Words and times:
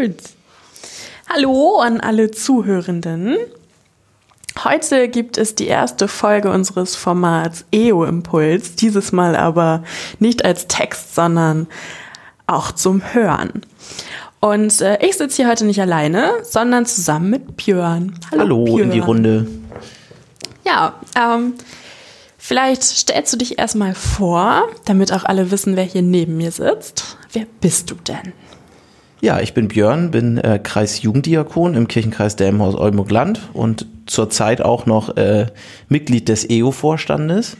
gut. 0.00 0.16
Hallo 1.28 1.78
an 1.78 2.00
alle 2.00 2.30
Zuhörenden. 2.30 3.36
Heute 4.64 5.08
gibt 5.08 5.38
es 5.38 5.54
die 5.54 5.66
erste 5.66 6.08
Folge 6.08 6.50
unseres 6.50 6.96
Formats 6.96 7.64
EO 7.70 8.04
Impuls, 8.04 8.74
dieses 8.76 9.12
Mal 9.12 9.36
aber 9.36 9.84
nicht 10.18 10.44
als 10.44 10.66
Text, 10.66 11.14
sondern 11.14 11.66
auch 12.46 12.72
zum 12.72 13.14
Hören. 13.14 13.62
Und 14.40 14.80
äh, 14.80 15.04
ich 15.06 15.18
sitze 15.18 15.36
hier 15.36 15.48
heute 15.48 15.66
nicht 15.66 15.80
alleine, 15.80 16.32
sondern 16.42 16.86
zusammen 16.86 17.30
mit 17.30 17.56
Björn. 17.56 18.18
Hallo, 18.30 18.40
Hallo 18.42 18.64
Björn. 18.64 18.80
in 18.80 18.90
die 18.90 19.00
Runde. 19.00 19.46
Ja, 20.64 20.94
ähm, 21.14 21.54
vielleicht 22.38 22.82
stellst 22.82 23.34
du 23.34 23.36
dich 23.36 23.58
erstmal 23.58 23.94
vor, 23.94 24.68
damit 24.86 25.12
auch 25.12 25.24
alle 25.24 25.50
wissen, 25.50 25.76
wer 25.76 25.84
hier 25.84 26.02
neben 26.02 26.38
mir 26.38 26.52
sitzt. 26.52 27.18
Wer 27.32 27.46
bist 27.60 27.90
du 27.90 27.94
denn? 27.96 28.32
Ja, 29.22 29.40
ich 29.40 29.52
bin 29.52 29.68
Björn, 29.68 30.10
bin 30.10 30.38
äh, 30.38 30.58
Kreisjugenddiakon 30.62 31.74
im 31.74 31.88
Kirchenkreis 31.88 32.36
Delmenhorst 32.36 32.78
Oldenburg-Land 32.78 33.50
und 33.52 33.86
zurzeit 34.06 34.62
auch 34.62 34.86
noch 34.86 35.16
äh, 35.16 35.46
Mitglied 35.88 36.28
des 36.28 36.48
EO-Vorstandes. 36.48 37.58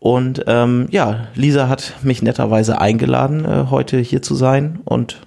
Und 0.00 0.42
ähm, 0.48 0.88
ja, 0.90 1.28
Lisa 1.36 1.68
hat 1.68 1.94
mich 2.02 2.22
netterweise 2.22 2.80
eingeladen, 2.80 3.44
äh, 3.44 3.66
heute 3.70 3.98
hier 4.00 4.22
zu 4.22 4.34
sein 4.34 4.80
und 4.84 5.24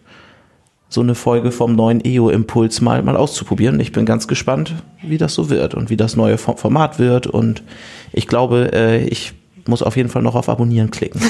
so 0.90 1.00
eine 1.00 1.16
Folge 1.16 1.52
vom 1.52 1.76
neuen 1.76 2.02
EO-Impuls 2.04 2.82
mal, 2.82 3.02
mal 3.02 3.16
auszuprobieren. 3.16 3.80
Ich 3.80 3.94
bin 3.94 4.06
ganz 4.06 4.28
gespannt, 4.28 4.74
wie 5.02 5.18
das 5.18 5.34
so 5.34 5.50
wird 5.50 5.74
und 5.74 5.90
wie 5.90 5.98
das 5.98 6.18
neue 6.18 6.38
Format 6.38 7.00
wird. 7.00 7.28
Und 7.28 7.64
ich 8.12 8.28
glaube, 8.28 8.72
äh, 8.74 9.06
ich 9.06 9.34
muss 9.66 9.82
auf 9.82 9.96
jeden 9.96 10.10
Fall 10.10 10.22
noch 10.22 10.36
auf 10.36 10.50
Abonnieren 10.50 10.92
klicken. 10.92 11.22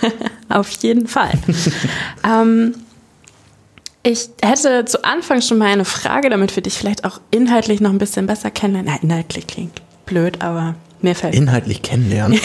auf 0.50 0.70
jeden 0.70 1.06
Fall. 1.06 1.32
ähm, 2.24 2.74
ich 4.02 4.30
hätte 4.42 4.84
zu 4.86 5.04
Anfang 5.04 5.42
schon 5.42 5.58
mal 5.58 5.66
eine 5.66 5.84
Frage, 5.84 6.30
damit 6.30 6.56
wir 6.56 6.62
dich 6.62 6.74
vielleicht 6.74 7.04
auch 7.04 7.20
inhaltlich 7.30 7.80
noch 7.80 7.90
ein 7.90 7.98
bisschen 7.98 8.26
besser 8.26 8.50
kennenlernen. 8.50 8.92
Na, 8.94 9.08
inhaltlich 9.08 9.46
klingt 9.46 9.82
blöd, 10.06 10.40
aber 10.40 10.74
mir 11.02 11.14
fällt. 11.14 11.34
Inhaltlich 11.34 11.82
kennenlernen. 11.82 12.40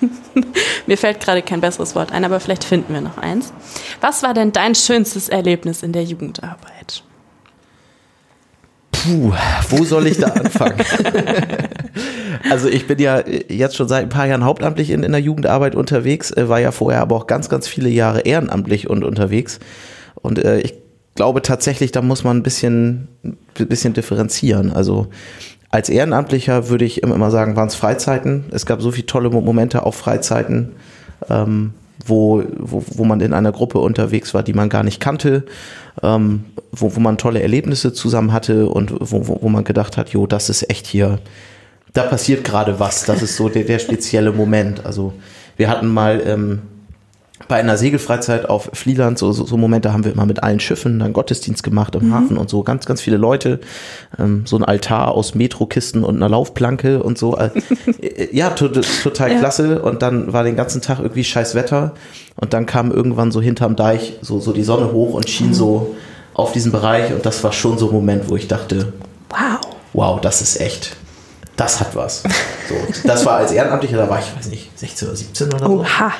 mir 0.86 0.98
fällt 0.98 1.20
gerade 1.20 1.42
kein 1.42 1.60
besseres 1.60 1.94
Wort 1.94 2.12
ein, 2.12 2.24
aber 2.24 2.40
vielleicht 2.40 2.64
finden 2.64 2.92
wir 2.92 3.00
noch 3.00 3.18
eins. 3.18 3.52
Was 4.00 4.22
war 4.22 4.34
denn 4.34 4.52
dein 4.52 4.74
schönstes 4.74 5.28
Erlebnis 5.28 5.82
in 5.82 5.92
der 5.92 6.04
Jugendarbeit? 6.04 7.02
Puh, 8.92 9.32
wo 9.70 9.84
soll 9.84 10.08
ich 10.08 10.18
da 10.18 10.28
anfangen? 10.28 10.82
also 12.50 12.68
ich 12.68 12.86
bin 12.86 12.98
ja 12.98 13.22
jetzt 13.26 13.76
schon 13.76 13.88
seit 13.88 14.02
ein 14.02 14.08
paar 14.08 14.26
Jahren 14.26 14.44
hauptamtlich 14.44 14.90
in, 14.90 15.02
in 15.02 15.12
der 15.12 15.20
Jugendarbeit 15.20 15.74
unterwegs, 15.74 16.32
äh, 16.32 16.48
war 16.48 16.60
ja 16.60 16.70
vorher 16.70 17.00
aber 17.00 17.16
auch 17.16 17.26
ganz, 17.26 17.48
ganz 17.48 17.66
viele 17.68 17.88
Jahre 17.88 18.20
ehrenamtlich 18.20 18.90
und 18.90 19.04
unterwegs. 19.04 19.58
Und 20.22 20.38
äh, 20.38 20.60
ich 20.60 20.74
glaube 21.14 21.42
tatsächlich, 21.42 21.92
da 21.92 22.02
muss 22.02 22.24
man 22.24 22.38
ein 22.38 22.42
bisschen, 22.42 23.08
ein 23.22 23.66
bisschen 23.68 23.94
differenzieren. 23.94 24.72
Also 24.72 25.08
als 25.70 25.88
Ehrenamtlicher 25.88 26.68
würde 26.68 26.84
ich 26.84 27.02
immer 27.02 27.30
sagen, 27.30 27.56
waren 27.56 27.68
es 27.68 27.74
Freizeiten. 27.74 28.44
Es 28.50 28.66
gab 28.66 28.80
so 28.80 28.92
viele 28.92 29.06
tolle 29.06 29.30
Momente 29.30 29.84
auf 29.84 29.96
Freizeiten, 29.96 30.72
ähm, 31.28 31.72
wo, 32.04 32.42
wo, 32.58 32.84
wo 32.86 33.04
man 33.04 33.20
in 33.20 33.32
einer 33.32 33.52
Gruppe 33.52 33.78
unterwegs 33.78 34.32
war, 34.32 34.42
die 34.42 34.52
man 34.52 34.68
gar 34.68 34.84
nicht 34.84 35.00
kannte, 35.00 35.44
ähm, 36.02 36.44
wo, 36.70 36.94
wo 36.94 37.00
man 37.00 37.18
tolle 37.18 37.42
Erlebnisse 37.42 37.92
zusammen 37.92 38.32
hatte 38.32 38.68
und 38.68 38.92
wo, 39.00 39.26
wo, 39.26 39.38
wo 39.42 39.48
man 39.48 39.64
gedacht 39.64 39.96
hat, 39.96 40.10
jo, 40.10 40.26
das 40.26 40.50
ist 40.50 40.70
echt 40.70 40.86
hier, 40.86 41.18
da 41.92 42.04
passiert 42.04 42.44
gerade 42.44 42.78
was. 42.78 43.04
Das 43.04 43.22
ist 43.22 43.36
so 43.36 43.48
der, 43.48 43.64
der 43.64 43.78
spezielle 43.78 44.30
Moment. 44.30 44.84
Also 44.86 45.14
wir 45.56 45.68
hatten 45.68 45.88
mal 45.88 46.22
ähm, 46.26 46.62
bei 47.48 47.56
einer 47.56 47.76
Segelfreizeit 47.76 48.48
auf 48.48 48.70
Flieland, 48.72 49.18
so, 49.18 49.32
so, 49.32 49.44
so 49.44 49.56
Momente 49.56 49.92
haben 49.92 50.04
wir 50.04 50.12
immer 50.12 50.26
mit 50.26 50.42
allen 50.42 50.60
Schiffen 50.60 50.98
dann 50.98 51.12
Gottesdienst 51.12 51.62
gemacht 51.62 51.94
im 51.94 52.08
mhm. 52.08 52.14
Hafen 52.14 52.36
und 52.36 52.50
so, 52.50 52.62
ganz, 52.62 52.86
ganz 52.86 53.00
viele 53.00 53.16
Leute, 53.16 53.60
ähm, 54.18 54.42
so 54.46 54.56
ein 54.56 54.64
Altar 54.64 55.12
aus 55.12 55.34
Metrokisten 55.34 56.04
und 56.04 56.16
einer 56.16 56.28
Laufplanke 56.28 57.02
und 57.02 57.18
so. 57.18 57.36
Äh, 57.36 57.50
ja, 58.32 58.50
to 58.50 58.68
total 58.68 59.32
ja. 59.32 59.38
klasse. 59.38 59.82
Und 59.82 60.02
dann 60.02 60.32
war 60.32 60.44
den 60.44 60.56
ganzen 60.56 60.82
Tag 60.82 60.98
irgendwie 60.98 61.24
scheiß 61.24 61.54
Wetter 61.54 61.92
und 62.36 62.52
dann 62.52 62.66
kam 62.66 62.90
irgendwann 62.90 63.30
so 63.30 63.40
hinterm 63.40 63.76
Deich 63.76 64.18
so, 64.22 64.40
so 64.40 64.52
die 64.52 64.64
Sonne 64.64 64.92
hoch 64.92 65.14
und 65.14 65.28
schien 65.28 65.48
mhm. 65.48 65.54
so 65.54 65.96
auf 66.34 66.52
diesen 66.52 66.72
Bereich 66.72 67.12
und 67.12 67.24
das 67.24 67.42
war 67.44 67.52
schon 67.52 67.78
so 67.78 67.88
ein 67.88 67.94
Moment, 67.94 68.28
wo 68.28 68.36
ich 68.36 68.46
dachte, 68.46 68.92
wow, 69.30 69.60
wow, 69.92 70.20
das 70.20 70.42
ist 70.42 70.60
echt, 70.60 70.96
das 71.56 71.80
hat 71.80 71.96
was. 71.96 72.22
So, 72.68 72.74
das 73.04 73.24
war 73.24 73.38
als 73.38 73.52
Ehrenamtlicher, 73.52 73.96
da 73.96 74.08
war 74.08 74.18
ich, 74.18 74.36
weiß 74.36 74.48
nicht, 74.48 74.76
16 74.78 75.08
oder 75.08 75.16
17 75.16 75.46
oder 75.54 75.66
so. 75.66 75.80
Oha. 75.80 76.12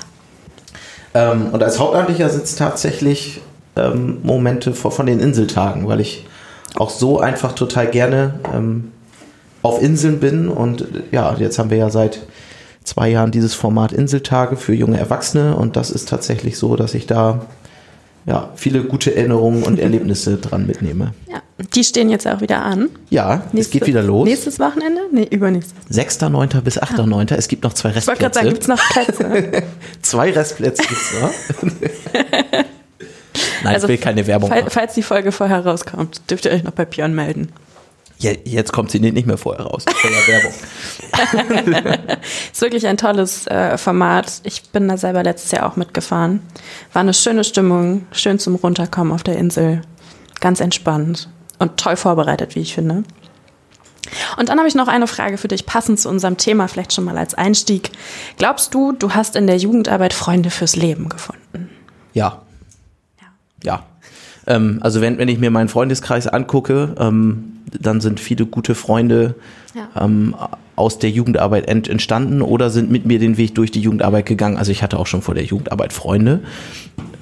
Ähm, 1.17 1.49
und 1.53 1.63
als 1.63 1.79
Hauptamtlicher 1.79 2.29
sind 2.29 2.45
es 2.45 2.57
tatsächlich 2.57 3.41
ähm, 3.75 4.19
Momente 4.23 4.75
von 4.75 5.07
den 5.07 5.19
Inseltagen, 5.19 5.89
weil 5.89 6.01
ich 6.01 6.27
auch 6.75 6.91
so 6.91 7.21
einfach 7.21 7.53
total 7.53 7.87
gerne 7.87 8.35
ähm, 8.55 8.93
auf 9.63 9.81
Inseln 9.81 10.21
bin. 10.21 10.49
Und 10.49 10.87
ja, 11.13 11.35
jetzt 11.39 11.59
haben 11.59 11.71
wir 11.71 11.79
ja 11.79 11.89
seit 11.89 12.21
zwei 12.85 13.09
Jahren 13.09 13.31
dieses 13.31 13.55
Format 13.55 13.93
Inseltage 13.93 14.57
für 14.57 14.75
junge 14.75 14.99
Erwachsene. 14.99 15.57
Und 15.57 15.77
das 15.77 15.91
ist 15.91 16.11
tatsächlich 16.11 16.59
so, 16.59 16.77
dass 16.77 16.93
ich 16.93 17.07
da 17.07 17.41
ja, 18.27 18.51
viele 18.57 18.83
gute 18.83 19.15
Erinnerungen 19.15 19.63
und 19.63 19.79
Erlebnisse 19.79 20.37
dran 20.37 20.67
mitnehme. 20.67 21.15
Ja, 21.31 21.43
die 21.75 21.85
stehen 21.85 22.11
jetzt 22.11 22.27
auch 22.27 22.41
wieder 22.41 22.63
an. 22.63 22.89
Ja, 23.09 23.45
Nächste, 23.53 23.61
es 23.61 23.71
geht 23.71 23.87
wieder 23.87 24.03
los. 24.03 24.25
Nächstes 24.27 24.59
Wochenende? 24.59 25.03
Nee, 25.13 25.29
übernächstes. 25.31 25.75
6.9. 25.93 26.61
bis 26.61 26.83
8.9. 26.83 27.31
Ja. 27.31 27.37
Es 27.37 27.47
gibt 27.47 27.63
noch 27.63 27.73
zwei 27.73 27.91
Restplätze. 27.91 28.01
Ich 28.01 28.07
wollte 28.09 28.21
gerade 28.21 28.35
sagen, 28.35 28.49
gibt 28.49 28.63
es 28.63 28.69
noch 28.69 28.91
Plätze? 28.91 29.63
zwei 30.03 30.31
Restplätze 30.33 30.83
gibt 30.83 31.01
es 31.01 31.21
noch. 31.21 31.33
Nein, 33.63 33.75
also, 33.75 33.87
ich 33.87 33.91
will 33.91 33.99
keine 33.99 34.27
Werbung 34.27 34.49
fall, 34.51 34.65
Falls 34.71 34.95
die 34.95 35.03
Folge 35.03 35.31
vorher 35.31 35.65
rauskommt, 35.65 36.31
dürft 36.31 36.47
ihr 36.47 36.53
euch 36.53 36.65
noch 36.65 36.73
bei 36.73 36.85
Björn 36.85 37.15
melden. 37.15 37.53
Jetzt 38.19 38.73
kommt 38.73 38.91
sie 38.91 38.99
nicht 38.99 39.27
mehr 39.27 39.37
vorher 39.37 39.67
raus. 39.67 39.85
Das 39.85 39.95
ja 40.03 40.11
Werbung. 40.27 40.53
ist 42.53 42.61
wirklich 42.63 42.87
ein 42.87 42.97
tolles 42.97 43.47
äh, 43.47 43.77
Format. 43.77 44.41
Ich 44.45 44.63
bin 44.71 44.89
da 44.89 44.97
selber 44.97 45.23
letztes 45.23 45.51
Jahr 45.51 45.71
auch 45.71 45.77
mitgefahren. 45.77 46.41
War 46.93 47.01
eine 47.01 47.13
schöne 47.13 47.45
Stimmung, 47.45 48.07
schön 48.13 48.39
zum 48.39 48.55
Runterkommen 48.55 49.13
auf 49.13 49.23
der 49.23 49.37
Insel. 49.37 49.83
Ganz 50.41 50.61
entspannt 50.61 51.29
und 51.59 51.77
toll 51.77 51.97
vorbereitet, 51.97 52.55
wie 52.55 52.61
ich 52.61 52.75
finde. 52.75 53.05
Und 54.37 54.49
dann 54.49 54.59
habe 54.59 54.69
ich 54.69 54.75
noch 54.75 54.89
eine 54.89 55.07
Frage 55.07 55.37
für 55.37 55.49
dich, 55.49 55.67
passend 55.67 56.01
zu 56.01 56.09
unserem 56.09 56.37
Thema, 56.37 56.69
vielleicht 56.69 56.93
schon 56.93 57.05
mal 57.05 57.19
als 57.19 57.35
Einstieg. 57.35 57.91
Glaubst 58.39 58.73
du, 58.73 58.93
du 58.93 59.13
hast 59.13 59.37
in 59.37 59.47
der 59.47 59.57
Jugendarbeit 59.57 60.15
Freunde 60.15 60.51
fürs 60.51 60.77
Leben 60.77 61.09
gefunden? 61.09 61.71
Ja. 62.13 62.43
Ja. 63.21 63.27
ja. 63.63 63.87
Ähm, 64.47 64.79
also 64.81 65.01
wenn, 65.01 65.19
wenn 65.19 65.29
ich 65.29 65.39
mir 65.39 65.51
meinen 65.51 65.69
Freundeskreis 65.69 66.27
angucke, 66.27 66.95
ähm, 66.99 67.53
dann 67.81 68.01
sind 68.01 68.21
viele 68.21 68.47
gute 68.47 68.75
Freunde 68.75 69.35
ja. 69.75 69.89
ähm, 70.03 70.35
aus 70.77 70.99
der 70.99 71.11
Jugendarbeit 71.11 71.67
ent 71.67 71.89
entstanden 71.89 72.43
oder 72.43 72.71
sind 72.71 72.91
mit 72.91 73.07
mir 73.07 73.19
den 73.19 73.37
Weg 73.37 73.55
durch 73.55 73.71
die 73.71 73.81
Jugendarbeit 73.81 74.27
gegangen. 74.27 74.57
Also 74.57 74.71
ich 74.71 74.83
hatte 74.83 74.99
auch 74.99 75.07
schon 75.07 75.23
vor 75.23 75.35
der 75.35 75.45
Jugendarbeit 75.45 75.93
Freunde. 75.93 76.41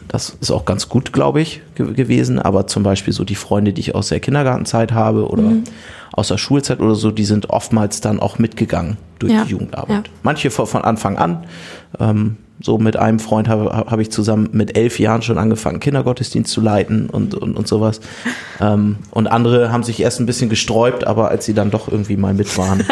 Das 0.08 0.36
ist 0.40 0.50
auch 0.50 0.64
ganz 0.64 0.88
gut, 0.88 1.12
glaube 1.12 1.40
ich, 1.40 1.60
ge 1.74 1.92
gewesen. 1.92 2.38
Aber 2.38 2.66
zum 2.66 2.82
Beispiel 2.82 3.12
so 3.12 3.24
die 3.24 3.34
Freunde, 3.34 3.72
die 3.72 3.80
ich 3.80 3.94
aus 3.94 4.08
der 4.08 4.20
Kindergartenzeit 4.20 4.92
habe 4.92 5.28
oder 5.28 5.42
mhm. 5.42 5.64
aus 6.12 6.28
der 6.28 6.38
Schulzeit 6.38 6.80
oder 6.80 6.94
so, 6.94 7.10
die 7.10 7.24
sind 7.24 7.50
oftmals 7.50 8.00
dann 8.00 8.20
auch 8.20 8.38
mitgegangen 8.38 8.96
durch 9.18 9.32
ja. 9.32 9.44
die 9.44 9.52
Jugendarbeit. 9.52 10.06
Ja. 10.06 10.12
Manche 10.22 10.50
von 10.50 10.82
Anfang 10.82 11.16
an. 11.16 11.44
Ähm, 11.98 12.36
so 12.60 12.78
mit 12.78 12.96
einem 12.96 13.18
Freund 13.18 13.48
habe 13.48 13.70
hab 13.70 13.98
ich 13.98 14.10
zusammen 14.10 14.48
mit 14.52 14.76
elf 14.76 14.98
Jahren 14.98 15.22
schon 15.22 15.38
angefangen, 15.38 15.80
Kindergottesdienst 15.80 16.50
zu 16.50 16.60
leiten 16.60 17.10
und, 17.10 17.34
und, 17.34 17.56
und 17.56 17.68
sowas. 17.68 18.00
Ähm, 18.60 18.96
und 19.10 19.26
andere 19.26 19.72
haben 19.72 19.82
sich 19.82 20.00
erst 20.00 20.20
ein 20.20 20.26
bisschen 20.26 20.48
gesträubt, 20.48 21.06
aber 21.06 21.28
als 21.28 21.44
sie 21.44 21.54
dann 21.54 21.70
doch 21.70 21.88
irgendwie 21.88 22.16
mal 22.16 22.34
mit 22.34 22.56
waren, 22.56 22.84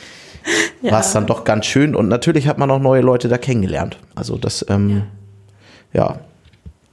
ja. 0.82 0.92
war 0.92 1.00
es 1.00 1.12
dann 1.12 1.26
doch 1.26 1.44
ganz 1.44 1.66
schön. 1.66 1.94
Und 1.94 2.08
natürlich 2.08 2.46
hat 2.46 2.58
man 2.58 2.70
auch 2.70 2.78
neue 2.78 3.02
Leute 3.02 3.28
da 3.28 3.38
kennengelernt. 3.38 3.98
Also 4.14 4.38
das, 4.38 4.64
ähm, 4.68 5.02
ja. 5.92 6.08
ja. 6.08 6.18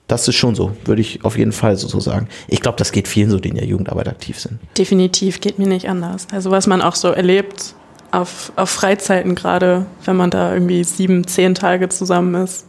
das 0.08 0.28
ist 0.28 0.36
schon 0.36 0.56
so, 0.56 0.75
würde 0.86 1.02
ich 1.02 1.24
auf 1.24 1.38
jeden 1.38 1.51
Fall 1.51 1.78
so, 1.78 1.88
so 1.88 2.00
sagen. 2.00 2.28
Ich 2.48 2.62
glaube, 2.62 2.78
das 2.78 2.92
geht 2.92 3.07
vielen 3.07 3.30
so, 3.30 3.39
die 3.39 3.50
in 3.50 3.56
der 3.56 3.66
Jugendarbeit 3.66 4.07
aktiv 4.07 4.39
sind. 4.39 4.60
Definitiv, 4.78 5.42
geht 5.42 5.60
mir 5.60 5.68
nicht 5.68 5.88
anders. 5.88 6.28
Also 6.31 6.50
was 6.50 6.66
man 6.66 6.81
auch 6.81 6.96
so 6.96 7.10
erlebt, 7.10 7.75
auf, 8.13 8.51
auf 8.56 8.69
Freizeiten 8.69 9.36
gerade, 9.36 9.86
wenn 10.06 10.15
man 10.15 10.30
da 10.30 10.54
irgendwie 10.54 10.83
sieben, 10.83 11.25
zehn 11.25 11.56
Tage 11.56 11.89
zusammen 11.89 12.36
ist. 12.36 12.68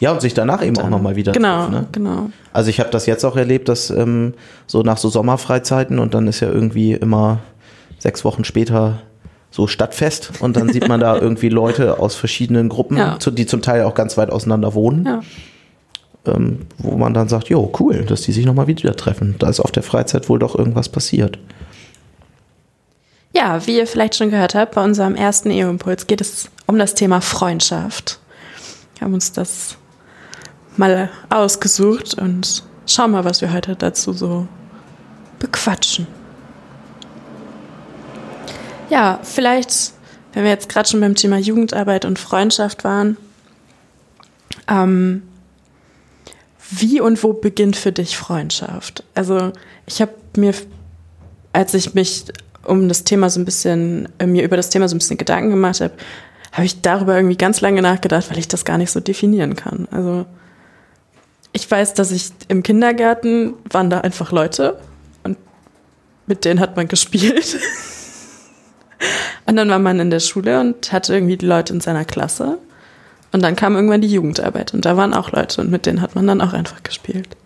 Ja, 0.00 0.12
und 0.12 0.20
sich 0.20 0.34
danach 0.34 0.62
eben 0.64 0.76
auch 0.78 0.88
nochmal 0.88 1.16
wieder 1.16 1.32
genau, 1.32 1.66
trifft. 1.66 1.72
Ne? 1.72 1.86
Genau. 1.92 2.30
Also 2.52 2.70
ich 2.70 2.80
habe 2.80 2.90
das 2.90 3.06
jetzt 3.06 3.24
auch 3.24 3.36
erlebt, 3.36 3.68
dass 3.68 3.90
ähm, 3.90 4.34
so 4.66 4.82
nach 4.82 4.96
so 4.96 5.08
Sommerfreizeiten 5.08 5.98
und 5.98 6.14
dann 6.14 6.26
ist 6.26 6.40
ja 6.40 6.50
irgendwie 6.50 6.92
immer 6.92 7.38
sechs 7.98 8.24
Wochen 8.24 8.44
später 8.44 9.00
so 9.50 9.66
Stadtfest 9.66 10.32
und 10.40 10.56
dann 10.56 10.72
sieht 10.72 10.88
man 10.88 10.98
da 10.98 11.16
irgendwie 11.20 11.48
Leute 11.48 12.00
aus 12.00 12.16
verschiedenen 12.16 12.68
Gruppen, 12.68 12.96
ja. 12.96 13.18
die 13.18 13.46
zum 13.46 13.62
Teil 13.62 13.84
auch 13.84 13.94
ganz 13.94 14.16
weit 14.16 14.30
auseinander 14.30 14.74
wohnen. 14.74 15.04
Ja. 15.06 15.20
Ähm, 16.26 16.60
wo 16.78 16.96
man 16.96 17.12
dann 17.12 17.28
sagt, 17.28 17.50
jo, 17.50 17.70
cool, 17.78 18.04
dass 18.06 18.22
die 18.22 18.32
sich 18.32 18.46
nochmal 18.46 18.66
wieder 18.66 18.96
treffen. 18.96 19.36
Da 19.38 19.48
ist 19.48 19.60
auf 19.60 19.72
der 19.72 19.82
Freizeit 19.82 20.30
wohl 20.30 20.38
doch 20.38 20.58
irgendwas 20.58 20.88
passiert. 20.88 21.38
Ja, 23.36 23.66
wie 23.66 23.78
ihr 23.78 23.86
vielleicht 23.86 24.14
schon 24.14 24.30
gehört 24.30 24.54
habt, 24.54 24.76
bei 24.76 24.84
unserem 24.84 25.16
ersten 25.16 25.50
EU-Impuls 25.50 26.06
geht 26.06 26.20
es 26.20 26.48
um 26.66 26.78
das 26.78 26.94
Thema 26.94 27.20
Freundschaft. 27.20 28.20
Wir 28.94 29.06
haben 29.06 29.14
uns 29.14 29.32
das 29.32 29.76
mal 30.76 31.10
ausgesucht 31.30 32.14
und 32.14 32.62
schau 32.86 33.08
mal, 33.08 33.24
was 33.24 33.40
wir 33.40 33.52
heute 33.52 33.74
dazu 33.74 34.12
so 34.12 34.46
bequatschen. 35.40 36.06
Ja, 38.88 39.18
vielleicht, 39.24 39.92
wenn 40.32 40.44
wir 40.44 40.50
jetzt 40.50 40.68
gerade 40.68 40.88
schon 40.88 41.00
beim 41.00 41.16
Thema 41.16 41.38
Jugendarbeit 41.38 42.04
und 42.04 42.20
Freundschaft 42.20 42.84
waren, 42.84 43.16
ähm, 44.68 45.22
wie 46.70 47.00
und 47.00 47.20
wo 47.24 47.32
beginnt 47.32 47.74
für 47.74 47.90
dich 47.90 48.16
Freundschaft? 48.16 49.02
Also 49.14 49.52
ich 49.86 50.00
habe 50.00 50.14
mir, 50.36 50.54
als 51.52 51.74
ich 51.74 51.94
mich 51.94 52.26
um 52.66 52.88
das 52.88 53.04
Thema 53.04 53.30
so 53.30 53.40
ein 53.40 53.44
bisschen, 53.44 54.08
äh, 54.18 54.26
mir 54.26 54.44
über 54.44 54.56
das 54.56 54.70
Thema 54.70 54.88
so 54.88 54.94
ein 54.94 54.98
bisschen 54.98 55.18
Gedanken 55.18 55.50
gemacht 55.50 55.80
habe, 55.80 55.94
habe 56.52 56.66
ich 56.66 56.82
darüber 56.82 57.16
irgendwie 57.16 57.36
ganz 57.36 57.60
lange 57.60 57.82
nachgedacht, 57.82 58.30
weil 58.30 58.38
ich 58.38 58.48
das 58.48 58.64
gar 58.64 58.78
nicht 58.78 58.90
so 58.90 59.00
definieren 59.00 59.56
kann. 59.56 59.88
Also 59.90 60.24
ich 61.52 61.70
weiß, 61.70 61.94
dass 61.94 62.10
ich 62.10 62.30
im 62.48 62.62
Kindergarten 62.62 63.54
waren 63.70 63.90
da 63.90 64.00
einfach 64.00 64.32
Leute 64.32 64.78
und 65.22 65.36
mit 66.26 66.44
denen 66.44 66.60
hat 66.60 66.76
man 66.76 66.88
gespielt. 66.88 67.58
und 69.46 69.56
dann 69.56 69.68
war 69.68 69.78
man 69.78 70.00
in 70.00 70.10
der 70.10 70.20
Schule 70.20 70.60
und 70.60 70.92
hatte 70.92 71.14
irgendwie 71.14 71.36
die 71.36 71.46
Leute 71.46 71.72
in 71.72 71.80
seiner 71.80 72.04
Klasse. 72.04 72.58
Und 73.32 73.42
dann 73.42 73.56
kam 73.56 73.74
irgendwann 73.74 74.00
die 74.00 74.08
Jugendarbeit 74.08 74.74
und 74.74 74.84
da 74.84 74.96
waren 74.96 75.12
auch 75.12 75.32
Leute 75.32 75.60
und 75.60 75.70
mit 75.70 75.86
denen 75.86 76.00
hat 76.00 76.14
man 76.14 76.26
dann 76.26 76.40
auch 76.40 76.52
einfach 76.52 76.84
gespielt. 76.84 77.36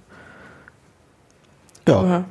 Ja. 1.88 1.96
Aber 1.96 2.24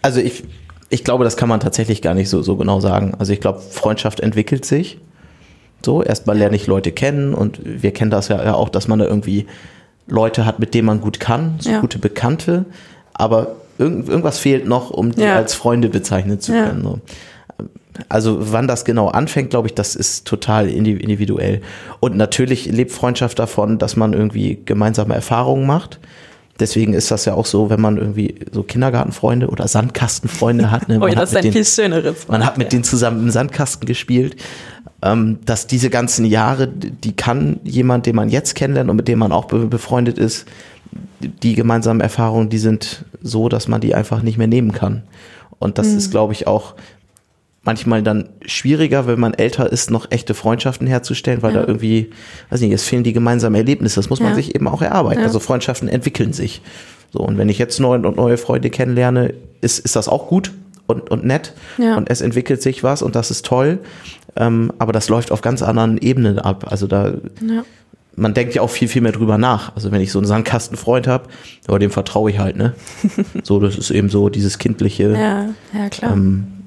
also 0.00 0.20
ich, 0.20 0.44
ich 0.92 1.04
glaube, 1.04 1.24
das 1.24 1.38
kann 1.38 1.48
man 1.48 1.58
tatsächlich 1.58 2.02
gar 2.02 2.12
nicht 2.12 2.28
so, 2.28 2.42
so 2.42 2.56
genau 2.56 2.78
sagen. 2.80 3.14
Also 3.18 3.32
ich 3.32 3.40
glaube, 3.40 3.60
Freundschaft 3.60 4.20
entwickelt 4.20 4.66
sich. 4.66 4.98
So, 5.84 6.02
erstmal 6.02 6.36
lerne 6.36 6.54
ich 6.54 6.66
Leute 6.66 6.92
kennen 6.92 7.32
und 7.32 7.60
wir 7.64 7.92
kennen 7.92 8.10
das 8.10 8.28
ja 8.28 8.54
auch, 8.54 8.68
dass 8.68 8.88
man 8.88 8.98
da 8.98 9.06
irgendwie 9.06 9.46
Leute 10.06 10.44
hat, 10.44 10.58
mit 10.58 10.74
denen 10.74 10.86
man 10.86 11.00
gut 11.00 11.18
kann, 11.18 11.56
so 11.58 11.70
ja. 11.70 11.80
gute 11.80 11.98
Bekannte, 11.98 12.66
aber 13.14 13.56
irgend, 13.78 14.08
irgendwas 14.08 14.38
fehlt 14.38 14.66
noch, 14.66 14.90
um 14.90 15.12
die 15.12 15.22
ja. 15.22 15.34
als 15.34 15.54
Freunde 15.54 15.88
bezeichnen 15.88 16.40
zu 16.40 16.52
können. 16.52 16.82
So. 16.82 17.00
Also 18.10 18.52
wann 18.52 18.68
das 18.68 18.84
genau 18.84 19.08
anfängt, 19.08 19.50
glaube 19.50 19.68
ich, 19.68 19.74
das 19.74 19.96
ist 19.96 20.26
total 20.26 20.68
individuell. 20.68 21.62
Und 22.00 22.16
natürlich 22.16 22.66
lebt 22.66 22.92
Freundschaft 22.92 23.38
davon, 23.38 23.78
dass 23.78 23.96
man 23.96 24.12
irgendwie 24.12 24.60
gemeinsame 24.64 25.14
Erfahrungen 25.14 25.66
macht. 25.66 25.98
Deswegen 26.60 26.92
ist 26.92 27.10
das 27.10 27.24
ja 27.24 27.34
auch 27.34 27.46
so, 27.46 27.70
wenn 27.70 27.80
man 27.80 27.96
irgendwie 27.96 28.34
so 28.52 28.62
Kindergartenfreunde 28.62 29.48
oder 29.48 29.66
Sandkastenfreunde 29.66 30.70
hat. 30.70 30.88
Ne? 30.88 30.98
oh 31.02 31.06
ja, 31.06 31.14
das 31.14 31.30
ist 31.30 31.36
ein 31.36 31.52
viel 31.52 31.64
schöneres. 31.64 32.28
Man 32.28 32.44
hat 32.44 32.58
mit 32.58 32.66
ja. 32.66 32.70
denen 32.70 32.84
zusammen 32.84 33.24
im 33.24 33.30
Sandkasten 33.30 33.86
gespielt 33.86 34.36
ähm, 35.02 35.38
dass 35.44 35.66
diese 35.66 35.90
ganzen 35.90 36.24
Jahre, 36.24 36.68
die 36.68 37.14
kann 37.14 37.58
jemand, 37.64 38.06
den 38.06 38.16
man 38.16 38.28
jetzt 38.28 38.54
kennenlernt 38.54 38.88
und 38.88 38.96
mit 38.96 39.08
dem 39.08 39.18
man 39.18 39.32
auch 39.32 39.46
befreundet 39.46 40.16
ist, 40.16 40.46
die 41.20 41.54
gemeinsamen 41.54 42.00
Erfahrungen, 42.00 42.48
die 42.48 42.58
sind 42.58 43.04
so, 43.20 43.48
dass 43.48 43.68
man 43.68 43.80
die 43.80 43.94
einfach 43.94 44.22
nicht 44.22 44.38
mehr 44.38 44.46
nehmen 44.46 44.72
kann. 44.72 45.02
Und 45.58 45.78
das 45.78 45.88
mhm. 45.88 45.98
ist, 45.98 46.10
glaube 46.10 46.32
ich, 46.32 46.46
auch 46.46 46.74
manchmal 47.64 48.02
dann 48.02 48.28
schwieriger, 48.44 49.06
wenn 49.06 49.20
man 49.20 49.34
älter 49.34 49.70
ist, 49.70 49.90
noch 49.90 50.10
echte 50.10 50.34
Freundschaften 50.34 50.86
herzustellen, 50.86 51.42
weil 51.42 51.54
ja. 51.54 51.60
da 51.60 51.68
irgendwie, 51.68 52.10
weiß 52.50 52.60
nicht, 52.60 52.72
es 52.72 52.84
fehlen 52.84 53.04
die 53.04 53.12
gemeinsamen 53.12 53.54
Erlebnisse. 53.54 53.96
Das 53.96 54.10
muss 54.10 54.20
man 54.20 54.30
ja. 54.30 54.34
sich 54.34 54.54
eben 54.54 54.66
auch 54.68 54.82
erarbeiten. 54.82 55.20
Ja. 55.20 55.26
Also 55.26 55.38
Freundschaften 55.38 55.88
entwickeln 55.88 56.32
sich. 56.32 56.62
So, 57.12 57.20
und 57.20 57.38
wenn 57.38 57.48
ich 57.48 57.58
jetzt 57.58 57.78
neue 57.78 58.00
und 58.00 58.16
neue 58.16 58.38
Freunde 58.38 58.70
kennenlerne, 58.70 59.34
ist, 59.60 59.78
ist 59.78 59.96
das 59.96 60.08
auch 60.08 60.28
gut 60.28 60.52
und, 60.86 61.10
und 61.10 61.24
nett. 61.24 61.52
Und 61.78 62.10
es 62.10 62.20
entwickelt 62.20 62.62
sich 62.62 62.82
was 62.82 63.02
und 63.02 63.14
das 63.14 63.30
ist 63.30 63.44
toll. 63.46 63.78
Ähm, 64.34 64.72
aber 64.78 64.92
das 64.92 65.08
läuft 65.08 65.30
auf 65.30 65.40
ganz 65.40 65.62
anderen 65.62 65.98
Ebenen 65.98 66.38
ab. 66.38 66.66
Also 66.70 66.86
da, 66.86 67.08
ja. 67.40 67.64
man 68.16 68.34
denkt 68.34 68.54
ja 68.54 68.62
auch 68.62 68.70
viel, 68.70 68.88
viel 68.88 69.02
mehr 69.02 69.12
drüber 69.12 69.38
nach. 69.38 69.76
Also 69.76 69.92
wenn 69.92 70.00
ich 70.00 70.10
so 70.10 70.18
einen 70.18 70.26
Sandkastenfreund 70.26 71.06
habe, 71.06 71.28
aber 71.68 71.78
dem 71.78 71.90
vertraue 71.90 72.30
ich 72.30 72.38
halt, 72.38 72.56
ne? 72.56 72.74
so, 73.42 73.60
das 73.60 73.76
ist 73.76 73.90
eben 73.90 74.08
so 74.08 74.30
dieses 74.30 74.58
kindliche. 74.58 75.12
Ja, 75.12 75.48
ja 75.78 75.88
klar. 75.90 76.12
Ähm, 76.12 76.61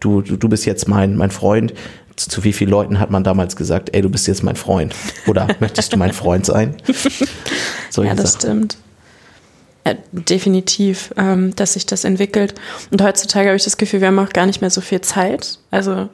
du, 0.00 0.22
du, 0.22 0.48
bist 0.48 0.66
jetzt 0.66 0.88
mein, 0.88 1.16
mein 1.16 1.30
Freund. 1.30 1.74
Zu, 2.16 2.28
zu 2.28 2.44
wie 2.44 2.52
vielen 2.52 2.70
Leuten 2.70 2.98
hat 2.98 3.10
man 3.10 3.24
damals 3.24 3.56
gesagt, 3.56 3.90
ey, 3.94 4.02
du 4.02 4.10
bist 4.10 4.26
jetzt 4.26 4.42
mein 4.42 4.56
Freund? 4.56 4.94
Oder 5.26 5.48
möchtest 5.60 5.92
du 5.92 5.96
mein 5.96 6.12
Freund 6.12 6.46
sein? 6.46 6.76
So 7.90 8.02
ja, 8.02 8.14
das 8.14 8.36
stimmt. 8.36 8.78
Ja, 9.86 9.92
definitiv, 10.12 11.12
ähm, 11.18 11.54
dass 11.56 11.74
sich 11.74 11.84
das 11.84 12.04
entwickelt. 12.04 12.54
Und 12.90 13.02
heutzutage 13.02 13.48
habe 13.48 13.56
ich 13.56 13.64
das 13.64 13.76
Gefühl, 13.76 14.00
wir 14.00 14.08
haben 14.08 14.18
auch 14.18 14.30
gar 14.30 14.46
nicht 14.46 14.62
mehr 14.62 14.70
so 14.70 14.80
viel 14.80 15.02
Zeit. 15.02 15.58
Also 15.70 16.08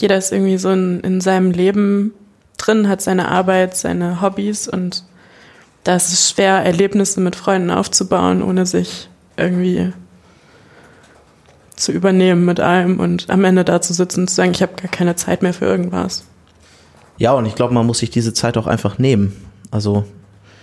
jeder 0.00 0.16
ist 0.16 0.32
irgendwie 0.32 0.56
so 0.56 0.70
in, 0.70 1.00
in 1.00 1.20
seinem 1.20 1.50
Leben 1.50 2.14
drin, 2.56 2.88
hat 2.88 3.02
seine 3.02 3.28
Arbeit, 3.28 3.76
seine 3.76 4.22
Hobbys 4.22 4.68
und 4.68 5.04
da 5.84 5.96
ist 5.96 6.12
es 6.12 6.30
schwer, 6.30 6.64
Erlebnisse 6.64 7.20
mit 7.20 7.36
Freunden 7.36 7.70
aufzubauen, 7.70 8.42
ohne 8.42 8.66
sich 8.66 9.08
irgendwie 9.36 9.92
zu 11.78 11.92
übernehmen 11.92 12.44
mit 12.44 12.60
allem 12.60 13.00
und 13.00 13.30
am 13.30 13.44
Ende 13.44 13.64
da 13.64 13.80
zu 13.80 13.92
sitzen 13.92 14.22
und 14.22 14.28
zu 14.28 14.34
sagen, 14.34 14.52
ich 14.52 14.62
habe 14.62 14.74
gar 14.80 14.90
keine 14.90 15.16
Zeit 15.16 15.42
mehr 15.42 15.54
für 15.54 15.64
irgendwas. 15.64 16.24
Ja, 17.18 17.32
und 17.32 17.46
ich 17.46 17.54
glaube, 17.54 17.74
man 17.74 17.86
muss 17.86 17.98
sich 17.98 18.10
diese 18.10 18.32
Zeit 18.32 18.56
auch 18.56 18.66
einfach 18.66 18.98
nehmen. 18.98 19.36
Also 19.70 20.04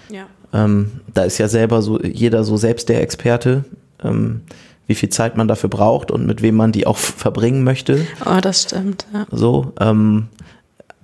ja. 0.09 0.25
ähm, 0.53 1.01
da 1.13 1.23
ist 1.23 1.37
ja 1.37 1.47
selber 1.47 1.81
so 1.81 2.01
jeder 2.01 2.43
so 2.43 2.57
selbst 2.57 2.89
der 2.89 3.01
Experte. 3.01 3.65
Ähm, 4.03 4.41
wie 4.87 4.95
viel 4.95 5.09
Zeit 5.09 5.35
man 5.35 5.47
dafür 5.47 5.69
braucht 5.69 6.11
und 6.11 6.25
mit 6.25 6.41
wem 6.41 6.55
man 6.55 6.71
die 6.71 6.85
auch 6.85 6.97
verbringen 6.97 7.63
möchte. 7.63 8.05
Oh, 8.25 8.39
das 8.41 8.63
stimmt, 8.63 9.07
ja. 9.13 9.25
So, 9.31 9.73
ähm, 9.79 10.27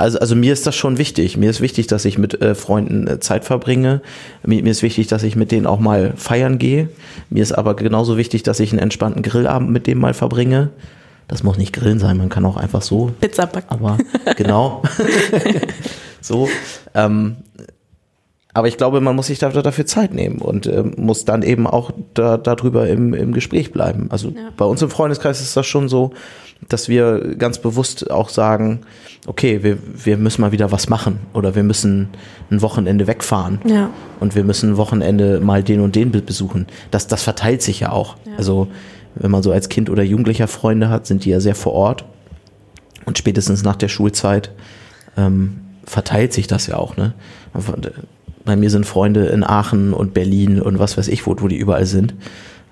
also, 0.01 0.19
also 0.19 0.36
mir 0.36 0.51
ist 0.51 0.65
das 0.65 0.75
schon 0.75 0.98
wichtig. 0.98 1.38
Mir 1.38 1.50
ist 1.50 1.62
wichtig, 1.62 1.88
dass 1.88 2.06
ich 2.06 2.18
mit 2.18 2.42
äh, 2.42 2.56
Freunden 2.56 3.07
äh, 3.07 3.19
Zeit 3.19 3.45
verbringe. 3.45 4.01
Mir, 4.44 4.63
mir, 4.63 4.71
ist 4.71 4.81
wichtig, 4.81 5.07
dass 5.07 5.24
ich 5.24 5.36
mit 5.36 5.51
denen 5.51 5.68
auch 5.68 5.80
mal 5.80 6.13
feiern 6.15 6.57
gehe. 6.57 6.89
Mir 7.30 7.44
ist 7.44 7.51
aber 7.51 7.75
genauso 7.75 8.18
wichtig, 8.18 8.44
dass 8.44 8.59
ich 8.59 8.71
einen 8.71 8.80
entspannten 8.80 9.21
Grillabend 9.21 9.69
mit 9.69 9.88
dem 9.88 10.00
mal 10.00 10.13
verbringe. 10.13 10.69
Das 11.27 11.44
muss 11.44 11.57
nicht 11.57 11.71
Grillen 11.71 12.00
sein, 12.00 12.18
man 12.18 12.30
kann 12.30 12.45
auch 12.45 12.57
einfach 12.57 12.81
so. 12.81 13.13
Pizza 13.21 13.45
backen. 13.45 13.69
Aber 13.69 13.98
genau. 14.36 14.81
so. 16.21 16.50
Ähm, 16.94 17.38
aber 18.53 18.68
ich 18.68 18.77
glaube, 18.77 19.00
man 19.00 19.15
muss 19.15 19.27
sich 19.27 19.39
dafür 19.39 19.86
Zeit 19.86 20.13
nehmen 20.13 20.39
und 20.39 20.68
äh, 20.68 20.83
muss 20.83 21.25
dann 21.25 21.42
eben 21.42 21.68
auch 21.68 21.92
da, 22.13 22.38
darüber 22.38 22.88
im, 22.88 23.13
im 23.13 23.33
Gespräch 23.33 23.71
bleiben. 23.71 24.07
Also 24.09 24.30
ja. 24.30 24.50
bei 24.57 24.65
uns 24.65 24.81
im 24.81 24.89
Freundeskreis 24.89 25.42
ist 25.42 25.56
das 25.56 25.65
schon 25.65 25.88
so, 25.88 26.12
dass 26.68 26.89
wir 26.89 27.36
ganz 27.38 27.59
bewusst 27.59 28.12
auch 28.12 28.30
sagen, 28.30 28.81
okay, 29.25 29.63
wir, 29.63 29.77
wir 29.94 30.18
müssen 30.18 30.42
mal 30.42 30.51
wieder 30.51 30.71
was 30.71 30.89
machen 30.89 31.19
oder 31.33 31.56
wir 31.56 31.63
müssen 31.63 32.09
ein 32.50 32.62
Wochenende 32.62 33.07
wegfahren 33.07 33.59
ja. 33.65 33.89
und 34.19 34.36
wir 34.36 34.44
müssen 34.44 34.71
ein 34.71 34.77
Wochenende 34.77 35.39
mal 35.39 35.63
den 35.63 35.80
und 35.80 35.95
den 35.95 36.12
besuchen. 36.12 36.68
Das, 36.92 37.07
das 37.07 37.24
verteilt 37.24 37.62
sich 37.62 37.80
ja 37.80 37.92
auch. 37.92 38.18
Ja. 38.26 38.33
Also 38.37 38.68
wenn 39.16 39.31
man 39.31 39.44
so 39.44 39.52
als 39.52 39.69
Kind 39.69 39.90
oder 39.90 40.04
Jugendlicher 40.04 40.47
Freunde 40.47 40.90
hat, 40.90 41.06
sind 41.06 41.26
die 41.26 41.30
ja 41.30 41.40
sehr 41.40 41.56
vor 41.56 41.73
Ort 41.73 42.06
und 43.06 43.18
spätestens 43.18 43.64
nach 43.64 43.76
der 43.76 43.87
Schulzeit 43.87 44.52
ähm, 45.18 45.61
verteilt 45.85 46.33
sich 46.33 46.47
das 46.47 46.68
ja 46.68 46.78
auch. 46.78 46.97
Ne? 46.97 47.14
Bei 48.45 48.56
mir 48.56 48.69
sind 48.69 48.86
Freunde 48.86 49.28
in 49.28 49.44
Aachen 49.44 49.94
und 49.94 50.14
Berlin 50.14 50.62
und 50.62 50.80
was 50.80 50.98
weiß 50.98 51.07
ich, 51.07 51.26
wo, 51.28 51.36
wo 51.40 51.48
die 51.48 51.57
überall 51.57 51.86
sind. 51.86 52.16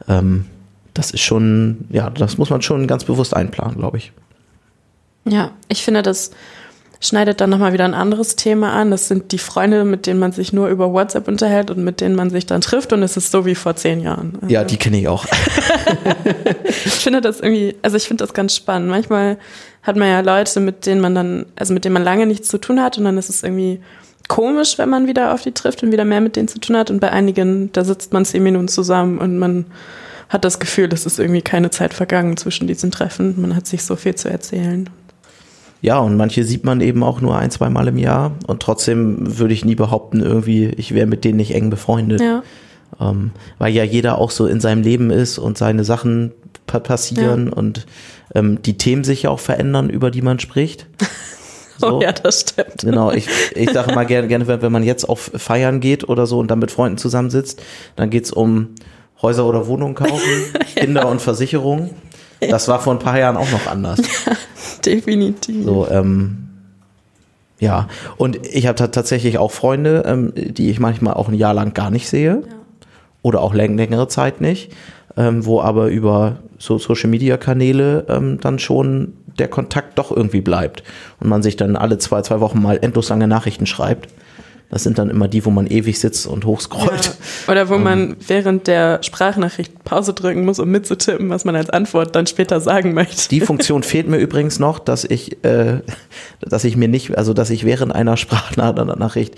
Ähm, 0.08 0.46
das 0.94 1.12
ist 1.12 1.22
schon, 1.22 1.86
ja, 1.90 2.10
das 2.10 2.38
muss 2.38 2.50
man 2.50 2.62
schon 2.62 2.88
ganz 2.88 3.04
bewusst 3.04 3.36
einplanen, 3.36 3.78
glaube 3.78 3.98
ich. 3.98 4.12
Ja, 5.26 5.52
ich 5.68 5.84
finde, 5.84 6.02
das 6.02 6.32
schneidet 7.02 7.40
dann 7.40 7.50
nochmal 7.50 7.72
wieder 7.72 7.86
ein 7.86 7.94
anderes 7.94 8.36
Thema 8.36 8.74
an. 8.74 8.92
Das 8.92 9.08
sind 9.08 9.32
die 9.32 9.38
Freunde, 9.38 9.86
mit 9.86 10.06
denen 10.06 10.20
man 10.20 10.32
sich 10.32 10.52
nur 10.52 10.68
über 10.68 10.92
WhatsApp 10.92 11.28
unterhält 11.28 11.72
und 11.72 11.84
mit 11.84 12.02
denen 12.02 12.16
man 12.16 12.30
sich 12.30 12.46
dann 12.46 12.62
trifft 12.62 12.92
und 12.92 13.02
es 13.04 13.16
ist 13.16 13.32
so 13.32 13.46
wie 13.46 13.56
vor 13.56 13.76
zehn 13.76 14.02
Jahren. 14.02 14.38
Also 14.42 14.54
ja, 14.54 14.64
die 14.64 14.78
kenne 14.78 15.00
ich 15.00 15.08
auch. 15.08 15.26
ich 16.64 16.76
finde 16.76 17.22
das 17.22 17.40
irgendwie, 17.40 17.76
also 17.82 17.96
ich 17.96 18.08
finde 18.08 18.24
das 18.24 18.34
ganz 18.34 18.56
spannend. 18.56 18.90
Manchmal 18.90 19.38
hat 19.84 19.96
man 19.96 20.10
ja 20.10 20.20
Leute, 20.20 20.60
mit 20.60 20.86
denen 20.86 21.00
man 21.00 21.16
dann, 21.16 21.46
also 21.56 21.74
mit 21.74 21.86
denen 21.86 21.94
man 21.94 22.04
lange 22.04 22.26
nichts 22.26 22.50
zu 22.50 22.58
tun 22.58 22.82
hat 22.82 22.98
und 22.98 23.06
dann 23.06 23.18
ist 23.18 23.30
es 23.30 23.44
irgendwie 23.44 23.80
komisch, 24.30 24.78
wenn 24.78 24.88
man 24.88 25.08
wieder 25.08 25.34
auf 25.34 25.42
die 25.42 25.52
trifft 25.52 25.84
und 25.84 25.92
wieder 25.92 26.06
mehr 26.06 26.22
mit 26.22 26.38
denen 26.38 26.48
zu 26.48 26.60
tun 26.60 26.78
hat. 26.78 26.90
Und 26.90 27.02
bei 27.02 27.12
einigen, 27.12 27.70
da 27.74 27.84
sitzt 27.84 28.14
man 28.14 28.24
zehn 28.24 28.42
Minuten 28.42 28.70
zusammen 28.70 29.18
und 29.18 29.38
man 29.38 29.66
hat 30.30 30.46
das 30.46 30.60
Gefühl, 30.60 30.88
es 30.94 31.06
ist 31.06 31.20
irgendwie 31.20 31.42
keine 31.42 31.72
Zeit 31.72 31.94
vergangen 31.94 32.38
zwischen 32.38 32.68
diesen 32.68 32.92
Treffen. 32.92 33.42
Man 33.42 33.56
hat 33.56 33.68
sich 33.68 33.84
so 33.84 33.98
viel 33.98 34.16
zu 34.16 34.30
erzählen. 34.30 34.90
Ja, 35.82 35.98
und 36.00 36.18
manche 36.18 36.44
sieht 36.44 36.64
man 36.64 36.82
eben 36.82 37.04
auch 37.04 37.20
nur 37.20 37.38
ein, 37.38 37.52
zwei 37.52 37.70
Mal 37.70 37.88
im 37.88 37.98
Jahr. 37.98 38.34
Und 38.46 38.62
trotzdem 38.62 39.40
würde 39.40 39.54
ich 39.54 39.66
nie 39.66 39.76
behaupten, 39.76 40.22
irgendwie, 40.22 40.68
ich 40.68 40.94
wäre 40.94 41.08
mit 41.08 41.24
denen 41.24 41.38
nicht 41.38 41.56
eng 41.56 41.70
befreundet. 41.70 42.22
Ja. 42.22 42.44
Ähm, 43.00 43.32
weil 43.58 43.74
ja 43.74 43.84
jeder 43.84 44.18
auch 44.20 44.32
so 44.32 44.46
in 44.46 44.60
seinem 44.60 44.84
Leben 44.84 45.10
ist 45.10 45.40
und 45.40 45.58
seine 45.58 45.84
Sachen 45.84 46.34
passieren 46.68 47.48
ja. 47.48 47.54
und 47.54 47.88
ähm, 48.36 48.62
die 48.62 48.78
Themen 48.78 49.04
sich 49.04 49.24
ja 49.24 49.32
auch 49.32 49.40
verändern, 49.40 49.90
über 49.90 50.12
die 50.12 50.22
man 50.22 50.40
spricht. 50.40 50.86
So. 51.80 51.98
Oh 51.98 52.02
ja, 52.02 52.12
das 52.12 52.42
stimmt. 52.42 52.82
Genau, 52.82 53.12
ich, 53.12 53.28
ich 53.56 53.72
sage 53.72 53.96
mal 53.96 54.06
gerne, 54.06 54.28
gerne, 54.28 54.48
wenn 54.48 54.72
man 54.72 54.84
jetzt 54.84 55.06
auf 55.06 55.32
Feiern 55.36 55.80
geht 55.80 56.08
oder 56.10 56.26
so 56.28 56.40
und 56.40 56.52
dann 56.52 56.60
mit 56.60 56.72
Freunden 56.72 56.98
zusammensitzt, 56.98 57.62
dann 57.96 58.10
geht's 58.10 58.32
um 58.32 58.76
Häuser 59.22 59.46
oder 59.46 59.68
Wohnungen 59.68 59.96
kaufen, 59.96 60.20
ja. 60.54 60.84
Kinder 60.84 61.08
und 61.08 61.22
Versicherungen. 61.22 61.92
Das 62.42 62.68
war 62.68 62.80
vor 62.80 62.94
ein 62.94 63.00
paar 63.00 63.18
Jahren 63.20 63.38
auch 63.38 63.52
noch 63.52 63.68
anders. 63.68 64.02
Ja, 64.26 64.34
definitiv. 64.96 65.66
So, 65.66 65.88
ähm, 65.90 66.50
ja, 67.60 67.88
und 68.18 68.46
ich 68.48 68.68
habe 68.68 68.76
tatsächlich 68.92 69.38
auch 69.38 69.52
Freunde, 69.52 70.04
ähm, 70.06 70.32
die 70.36 70.70
ich 70.70 70.80
manchmal 70.80 71.16
auch 71.16 71.28
ein 71.28 71.34
Jahr 71.34 71.54
lang 71.54 71.74
gar 71.74 71.92
nicht 71.92 72.08
sehe. 72.08 72.44
Ja. 72.46 72.56
oder 73.22 73.42
auch 73.42 73.54
läng 73.54 73.78
längere 73.78 74.08
Zeit 74.08 74.40
nicht, 74.42 74.72
ähm, 75.18 75.46
wo 75.46 75.62
aber 75.62 75.88
über 75.88 76.38
so 76.58 76.78
Social-Media-Kanäle 76.78 78.06
ähm, 78.08 78.40
dann 78.40 78.60
schon 78.60 79.14
der 79.40 79.48
Kontakt 79.48 79.98
doch 79.98 80.12
irgendwie 80.16 80.42
bleibt 80.42 80.84
und 81.20 81.30
man 81.30 81.42
sich 81.42 81.56
dann 81.56 81.76
alle 81.76 81.98
zwei, 81.98 82.22
zwei 82.22 82.40
Wochen 82.40 82.62
mal 82.62 82.80
endlos 82.82 83.10
lange 83.10 83.28
Nachrichten 83.28 83.66
schreibt. 83.66 84.10
Das 84.72 84.84
sind 84.84 85.00
dann 85.00 85.10
immer 85.10 85.28
die, 85.28 85.44
wo 85.46 85.50
man 85.50 85.66
ewig 85.66 86.00
sitzt 86.00 86.28
und 86.28 86.46
hochscrollt. 86.46 87.06
Ja. 87.06 87.52
Oder 87.52 87.70
wo 87.70 87.76
um, 87.76 87.84
man 87.84 88.18
während 88.28 88.68
der 88.68 89.02
Sprachnachricht 89.02 89.84
Pause 89.84 90.14
drücken 90.14 90.46
muss, 90.46 90.60
um 90.60 90.70
mitzutippen, 90.70 91.30
was 91.32 91.44
man 91.44 91.56
als 91.56 91.72
Antwort 91.72 92.16
dann 92.16 92.28
später 92.28 92.60
sagen 92.62 92.94
möchte. 92.94 93.30
Die 93.30 93.42
Funktion 93.50 93.82
fehlt 93.82 94.08
mir 94.08 94.18
übrigens 94.18 94.60
noch, 94.60 94.78
dass 94.78 95.06
ich, 95.06 95.44
äh, 95.44 95.80
dass 96.42 96.64
ich 96.66 96.78
mir 96.78 96.88
nicht, 96.88 97.18
also 97.18 97.34
dass 97.34 97.50
ich 97.50 97.66
während 97.66 97.96
einer 97.96 98.16
Sprachnachricht 98.16 99.34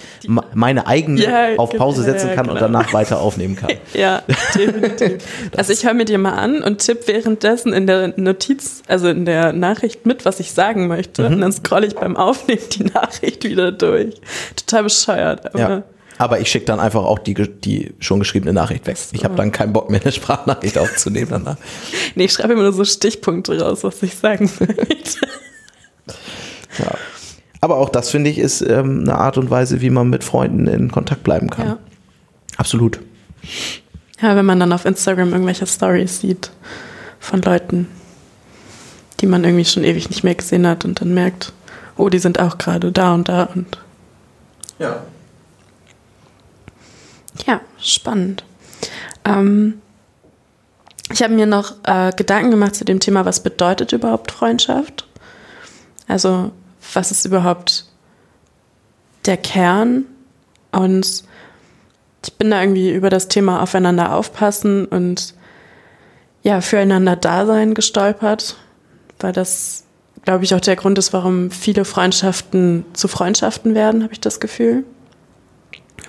meine 0.53 0.85
eigene 0.87 1.21
ja, 1.21 1.55
auf 1.55 1.69
Pause 1.69 2.03
setzen 2.03 2.31
kann 2.35 2.47
ja, 2.47 2.51
und 2.51 2.61
danach 2.61 2.91
weiter 2.93 3.21
aufnehmen 3.21 3.55
kann. 3.55 3.71
Ja, 3.93 4.23
definitiv. 4.55 5.17
also 5.57 5.73
ich 5.73 5.85
höre 5.85 5.93
mir 5.93 6.05
die 6.05 6.17
mal 6.17 6.33
an 6.33 6.63
und 6.63 6.79
tippe 6.79 7.07
währenddessen 7.07 7.73
in 7.73 7.87
der 7.87 8.13
Notiz, 8.17 8.83
also 8.87 9.09
in 9.09 9.25
der 9.25 9.53
Nachricht 9.53 10.05
mit, 10.05 10.23
was 10.23 10.39
ich 10.39 10.53
sagen 10.53 10.87
möchte. 10.87 11.23
Mhm. 11.23 11.33
Und 11.33 11.41
dann 11.41 11.51
scrolle 11.51 11.87
ich 11.87 11.95
beim 11.95 12.15
Aufnehmen 12.15 12.61
die 12.71 12.83
Nachricht 12.85 13.43
wieder 13.43 13.71
durch. 13.71 14.15
Total 14.55 14.83
bescheuert 14.83 15.20
bescheuert. 15.21 15.53
Aber, 15.53 15.59
ja. 15.59 15.83
aber 16.17 16.39
ich 16.39 16.49
schicke 16.49 16.65
dann 16.65 16.79
einfach 16.79 17.03
auch 17.03 17.19
die, 17.19 17.33
die 17.33 17.93
schon 17.99 18.19
geschriebene 18.19 18.53
Nachricht 18.53 18.87
weg. 18.87 18.97
Ich 19.11 19.23
habe 19.23 19.35
dann 19.35 19.51
keinen 19.51 19.73
Bock 19.73 19.89
mehr, 19.89 20.01
eine 20.01 20.11
Sprachnachricht 20.11 20.77
aufzunehmen 20.77 21.29
danach. 21.29 21.57
nee, 22.15 22.25
ich 22.25 22.33
schreibe 22.33 22.53
immer 22.53 22.63
nur 22.63 22.73
so 22.73 22.85
Stichpunkte 22.85 23.59
raus, 23.59 23.83
was 23.83 24.01
ich 24.03 24.15
sagen 24.15 24.49
möchte. 24.59 25.19
ja. 26.79 26.91
Aber 27.61 27.77
auch 27.77 27.89
das, 27.89 28.09
finde 28.09 28.29
ich, 28.29 28.39
ist 28.39 28.61
ähm, 28.61 29.01
eine 29.01 29.15
Art 29.15 29.37
und 29.37 29.51
Weise, 29.51 29.81
wie 29.81 29.91
man 29.91 30.09
mit 30.09 30.23
Freunden 30.23 30.65
in 30.67 30.91
Kontakt 30.91 31.23
bleiben 31.23 31.49
kann. 31.49 31.67
Ja. 31.67 31.77
Absolut. 32.57 32.99
Ja, 34.19 34.35
wenn 34.35 34.45
man 34.45 34.59
dann 34.59 34.73
auf 34.73 34.85
Instagram 34.85 35.31
irgendwelche 35.31 35.67
Stories 35.67 36.21
sieht 36.21 36.51
von 37.19 37.41
Leuten, 37.41 37.87
die 39.19 39.27
man 39.27 39.43
irgendwie 39.43 39.65
schon 39.65 39.83
ewig 39.83 40.09
nicht 40.09 40.23
mehr 40.23 40.33
gesehen 40.33 40.65
hat 40.65 40.85
und 40.85 41.01
dann 41.01 41.13
merkt, 41.13 41.53
oh, 41.97 42.09
die 42.09 42.17
sind 42.17 42.39
auch 42.39 42.57
gerade 42.57 42.91
da 42.91 43.13
und 43.13 43.29
da 43.29 43.43
und 43.43 43.77
ja. 44.81 45.03
Ja, 47.45 47.61
spannend. 47.79 48.43
Ähm, 49.23 49.81
ich 51.11 51.21
habe 51.21 51.33
mir 51.33 51.45
noch 51.45 51.75
äh, 51.83 52.11
Gedanken 52.15 52.51
gemacht 52.51 52.75
zu 52.75 52.85
dem 52.85 52.99
Thema, 52.99 53.25
was 53.25 53.41
bedeutet 53.41 53.91
überhaupt 53.91 54.31
Freundschaft? 54.31 55.07
Also, 56.07 56.51
was 56.93 57.11
ist 57.11 57.25
überhaupt 57.25 57.85
der 59.25 59.37
Kern? 59.37 60.05
Und 60.71 61.23
ich 62.23 62.33
bin 62.37 62.51
da 62.51 62.61
irgendwie 62.61 62.91
über 62.91 63.09
das 63.09 63.27
Thema 63.27 63.61
aufeinander 63.61 64.15
aufpassen 64.15 64.85
und 64.85 65.33
ja, 66.43 66.61
füreinander 66.61 67.15
Dasein 67.15 67.73
gestolpert, 67.73 68.57
weil 69.19 69.31
das 69.31 69.83
glaube 70.23 70.43
ich, 70.43 70.53
auch 70.53 70.59
der 70.59 70.75
Grund 70.75 70.97
ist, 70.97 71.13
warum 71.13 71.51
viele 71.51 71.85
Freundschaften 71.85 72.85
zu 72.93 73.07
Freundschaften 73.07 73.73
werden, 73.73 74.03
habe 74.03 74.13
ich 74.13 74.21
das 74.21 74.39
Gefühl. 74.39 74.83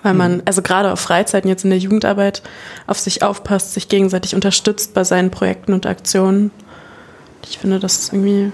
Weil 0.02 0.14
man, 0.14 0.36
mhm. 0.36 0.42
also 0.46 0.62
gerade 0.62 0.92
auf 0.92 1.00
Freizeiten 1.00 1.48
jetzt 1.48 1.64
in 1.64 1.70
der 1.70 1.78
Jugendarbeit, 1.78 2.42
auf 2.86 2.98
sich 2.98 3.22
aufpasst, 3.22 3.72
sich 3.74 3.88
gegenseitig 3.88 4.34
unterstützt 4.34 4.94
bei 4.94 5.04
seinen 5.04 5.30
Projekten 5.30 5.72
und 5.72 5.86
Aktionen. 5.86 6.50
Ich 7.48 7.58
finde, 7.58 7.78
das 7.78 7.98
ist 7.98 8.12
irgendwie 8.12 8.44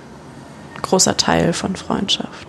ein 0.77 0.83
großer 0.83 1.17
Teil 1.17 1.53
von 1.53 1.75
Freundschaft. 1.75 2.49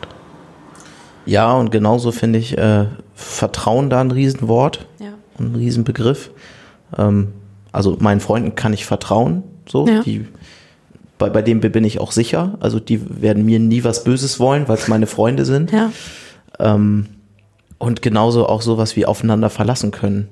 Ja, 1.25 1.53
und 1.53 1.71
genauso 1.71 2.11
finde 2.11 2.39
ich 2.39 2.57
äh, 2.57 2.87
Vertrauen 3.13 3.89
da 3.89 4.01
ein 4.01 4.11
Riesenwort, 4.11 4.87
ja. 4.99 5.13
ein 5.39 5.55
Riesenbegriff. 5.55 6.31
Ähm, 6.97 7.33
also 7.71 7.97
meinen 7.99 8.19
Freunden 8.19 8.55
kann 8.55 8.73
ich 8.73 8.85
vertrauen, 8.85 9.43
so, 9.67 9.87
ja. 9.87 10.01
die 10.01 10.25
bei, 11.19 11.29
bei 11.29 11.43
dem 11.43 11.59
bin 11.59 11.83
ich 11.83 11.99
auch 11.99 12.11
sicher. 12.11 12.57
Also 12.61 12.79
die 12.79 13.21
werden 13.21 13.45
mir 13.45 13.59
nie 13.59 13.83
was 13.83 14.03
Böses 14.03 14.39
wollen, 14.39 14.67
weil 14.67 14.77
es 14.77 14.87
meine 14.87 15.05
Freunde 15.05 15.45
sind. 15.45 15.71
Ja. 15.71 15.91
Ähm, 16.57 17.05
und 17.77 18.01
genauso 18.01 18.47
auch 18.47 18.61
sowas 18.61 18.95
wie 18.95 19.05
aufeinander 19.05 19.49
verlassen 19.51 19.91
können. 19.91 20.29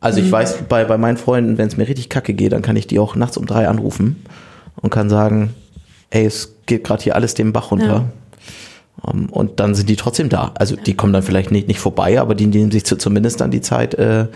Also 0.00 0.20
ich 0.20 0.26
mhm. 0.26 0.32
weiß, 0.32 0.58
bei, 0.68 0.84
bei 0.84 0.98
meinen 0.98 1.16
Freunden, 1.16 1.56
wenn 1.56 1.68
es 1.68 1.76
mir 1.76 1.88
richtig 1.88 2.10
kacke 2.10 2.34
geht, 2.34 2.52
dann 2.52 2.62
kann 2.62 2.76
ich 2.76 2.86
die 2.86 2.98
auch 2.98 3.16
nachts 3.16 3.36
um 3.36 3.46
drei 3.46 3.66
anrufen 3.66 4.24
und 4.76 4.90
kann 4.90 5.08
sagen, 5.08 5.54
ey, 6.10 6.26
es 6.26 6.56
geht 6.66 6.84
gerade 6.84 7.02
hier 7.02 7.14
alles 7.14 7.34
den 7.34 7.52
Bach 7.52 7.70
runter. 7.70 7.86
Ja. 7.86 8.04
Um, 9.02 9.24
ähm, 9.24 9.28
und 9.30 9.60
dann 9.60 9.74
sind 9.74 9.88
die 9.88 9.96
trotzdem 9.96 10.28
da. 10.28 10.52
Also 10.54 10.74
die 10.74 10.94
kommen 10.94 11.12
dann 11.12 11.22
vielleicht 11.22 11.50
nicht, 11.50 11.68
nicht 11.68 11.80
vorbei, 11.80 12.20
aber 12.20 12.34
die 12.34 12.46
nehmen 12.46 12.70
sich 12.70 12.84
zu, 12.84 12.96
zumindest 12.96 13.40
dann 13.40 13.50
die 13.50 13.60
Zeit, 13.60 13.94
äh, 13.94 14.26